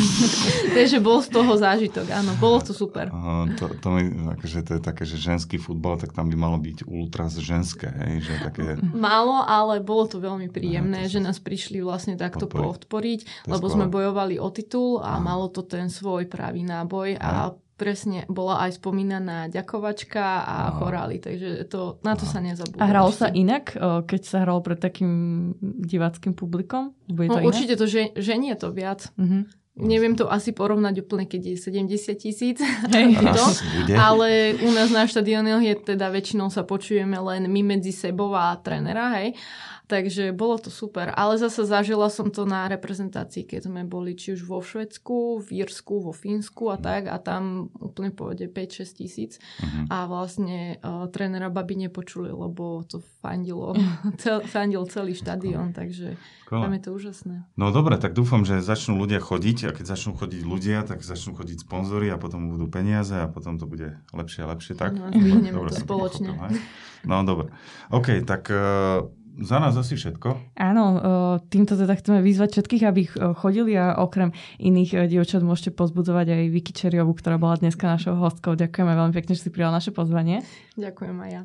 Takže 0.79 1.03
bol 1.03 1.19
z 1.21 1.29
toho 1.35 1.53
zážitok, 1.59 2.07
áno, 2.15 2.39
bolo 2.39 2.63
to 2.63 2.71
super. 2.71 3.11
Uh, 3.11 3.51
to, 3.59 3.67
to, 3.83 3.89
mi, 3.91 4.07
akože 4.39 4.63
to 4.63 4.71
je 4.79 4.83
také, 4.83 5.03
že 5.03 5.19
ženský 5.19 5.59
futbal, 5.59 5.99
tak 5.99 6.15
tam 6.15 6.31
by 6.31 6.37
malo 6.39 6.57
byť 6.63 6.87
ultras 6.87 7.35
ženské. 7.35 7.91
Hej, 7.91 8.31
že 8.31 8.33
také... 8.47 8.63
Málo, 8.95 9.43
ale 9.43 9.83
bolo 9.83 10.07
to 10.07 10.23
veľmi 10.23 10.47
príjemné, 10.47 11.11
to 11.11 11.19
že 11.19 11.21
nás 11.21 11.43
prišli 11.43 11.83
vlastne 11.83 12.15
takto 12.15 12.47
podporiť, 12.47 12.87
podporiť 12.87 13.21
lebo 13.51 13.67
skoro. 13.67 13.75
sme 13.75 13.87
bojovali 13.91 14.39
o 14.39 14.49
titul 14.55 15.03
a 15.03 15.19
Aha. 15.19 15.23
malo 15.23 15.51
to 15.51 15.67
ten 15.67 15.91
svoj 15.91 16.31
pravý 16.31 16.63
náboj 16.63 17.19
a 17.19 17.51
presne 17.81 18.29
bola 18.29 18.69
aj 18.69 18.77
spomínaná 18.77 19.49
ďakovačka 19.49 20.21
a 20.45 20.57
Aha. 20.69 20.77
chorály, 20.77 21.17
takže 21.17 21.65
to, 21.65 21.97
na 22.05 22.13
to 22.13 22.29
Aha. 22.29 22.33
sa 22.37 22.39
nezabúda. 22.45 22.85
A 22.85 22.93
hralo 22.93 23.09
sa 23.09 23.33
inak, 23.33 23.73
o, 23.73 24.05
keď 24.05 24.21
sa 24.21 24.45
hralo 24.45 24.61
pred 24.61 24.77
takým 24.77 25.11
diváckým 25.57 26.37
publikom? 26.37 26.93
Bude 27.09 27.33
to 27.33 27.33
No, 27.33 27.41
inak? 27.41 27.49
určite 27.49 27.81
to, 27.81 27.89
že, 27.89 28.13
že 28.13 28.37
nie 28.37 28.53
je 28.53 28.61
to 28.61 28.69
viac. 28.69 29.09
Mhm. 29.17 29.57
Neviem 29.81 30.13
to 30.13 30.29
asi 30.29 30.53
porovnať 30.53 31.09
úplne, 31.09 31.25
keď 31.25 31.55
je 31.55 31.57
70 31.57 32.13
tisíc. 32.21 32.61
Ale 33.97 34.29
u 34.61 34.71
nás 34.77 34.93
na 34.93 35.09
štadionoch 35.09 35.65
je 35.65 35.97
teda 35.97 36.13
väčšinou 36.13 36.53
sa 36.53 36.69
počujeme 36.69 37.17
len 37.17 37.49
my 37.49 37.63
medzi 37.65 37.95
sebou 37.95 38.35
a 38.37 38.53
trénera, 38.61 39.17
hej. 39.23 39.33
Takže 39.91 40.31
bolo 40.31 40.55
to 40.57 40.71
super. 40.71 41.11
Ale 41.11 41.35
zase 41.35 41.63
zažila 41.63 42.07
som 42.07 42.29
to 42.29 42.45
na 42.45 42.65
reprezentácii, 42.67 43.43
keď 43.43 43.67
sme 43.67 43.83
boli 43.83 44.15
či 44.15 44.33
už 44.33 44.43
vo 44.43 44.61
Švedsku, 44.61 45.43
v 45.43 45.61
Írsku, 45.61 45.99
vo 45.99 46.13
Fínsku 46.13 46.71
a 46.71 46.79
tak 46.79 47.05
a 47.05 47.19
tam 47.19 47.43
úplne 47.75 48.09
povede 48.11 48.47
5-6 48.47 48.97
tisíc 48.97 49.33
Mhm. 49.59 49.89
a 49.89 50.07
vlastne 50.07 50.59
uh, 50.79 51.07
trénera 51.07 51.49
babi 51.49 51.75
nepočuli, 51.77 52.31
lebo 52.31 52.83
to 52.83 53.03
fandilo, 53.19 53.75
cel, 54.23 54.41
fandil 54.43 54.87
celý 54.87 55.13
štadión, 55.13 55.73
takže 55.73 56.15
tam 56.47 56.63
Skvelé. 56.63 56.77
je 56.77 56.83
to 56.83 56.91
úžasné. 56.93 57.37
No 57.55 57.71
dobre, 57.71 57.95
tak 57.97 58.13
dúfam, 58.13 58.43
že 58.43 58.59
začnú 58.61 58.95
ľudia 58.97 59.19
chodiť 59.19 59.59
a 59.65 59.71
keď 59.73 59.85
začnú 59.89 60.15
chodiť 60.15 60.43
ľudia, 60.43 60.83
tak 60.83 61.01
začnú 61.01 61.35
chodiť 61.35 61.63
sponzory 61.63 62.07
a 62.09 62.17
potom 62.17 62.47
budú 62.49 62.67
peniaze 62.67 63.13
a 63.13 63.27
potom 63.27 63.55
to 63.55 63.67
bude 63.67 63.91
lepšie 64.11 64.41
a 64.41 64.51
lepšie. 64.51 64.73
Tak? 64.73 64.95
Zdvihneme 64.95 65.51
Dobre 65.53 65.71
to 65.71 65.81
spoločne. 65.81 66.31
pochopil? 66.31 66.59
No 67.01 67.23
dobre. 67.23 67.49
OK, 67.89 68.23
tak 68.23 68.47
uh, 68.47 69.09
za 69.41 69.57
nás 69.57 69.73
asi 69.75 69.97
všetko. 69.97 70.61
Áno, 70.61 70.85
o, 70.85 70.99
týmto 71.49 71.75
teda 71.75 71.97
chceme 71.97 72.21
vyzvať 72.21 72.61
všetkých, 72.61 72.85
aby 72.85 73.03
chodili 73.41 73.73
a 73.75 73.97
okrem 73.97 74.37
iných 74.61 74.91
o, 74.95 75.05
dievčat 75.09 75.41
môžete 75.41 75.73
pozbudzovať 75.73 76.27
aj 76.29 76.43
Vicky 76.53 76.73
Čeriovu, 76.77 77.17
ktorá 77.17 77.41
bola 77.41 77.57
dneska 77.57 77.89
našou 77.89 78.21
hostkou. 78.21 78.55
Ďakujeme 78.55 78.93
veľmi 78.93 79.15
pekne, 79.17 79.33
že 79.33 79.49
si 79.49 79.51
prijala 79.51 79.81
naše 79.81 79.91
pozvanie. 79.91 80.45
Ďakujem 80.77 81.17
aj 81.17 81.31
ja. 81.33 81.43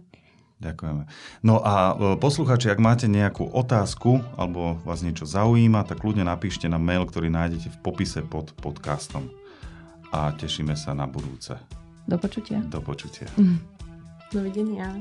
Ďakujeme. 0.56 1.04
No 1.44 1.60
a 1.60 1.74
e, 1.92 1.94
poslucháči, 2.16 2.72
ak 2.72 2.80
máte 2.80 3.12
nejakú 3.12 3.44
otázku 3.52 4.24
alebo 4.40 4.80
vás 4.88 5.04
niečo 5.04 5.28
zaujíma, 5.28 5.84
tak 5.84 6.00
kľudne 6.00 6.24
napíšte 6.24 6.72
na 6.72 6.80
mail, 6.80 7.04
ktorý 7.04 7.28
nájdete 7.28 7.76
v 7.76 7.78
popise 7.84 8.24
pod 8.24 8.56
podcastom. 8.60 9.28
A 10.16 10.32
tešíme 10.32 10.80
sa 10.80 10.96
na 10.96 11.12
budúce. 11.12 11.60
Do 12.08 12.16
počutia. 12.16 12.64
Do 12.72 12.80
počutia. 12.80 13.28
Dovidenia. 14.32 14.96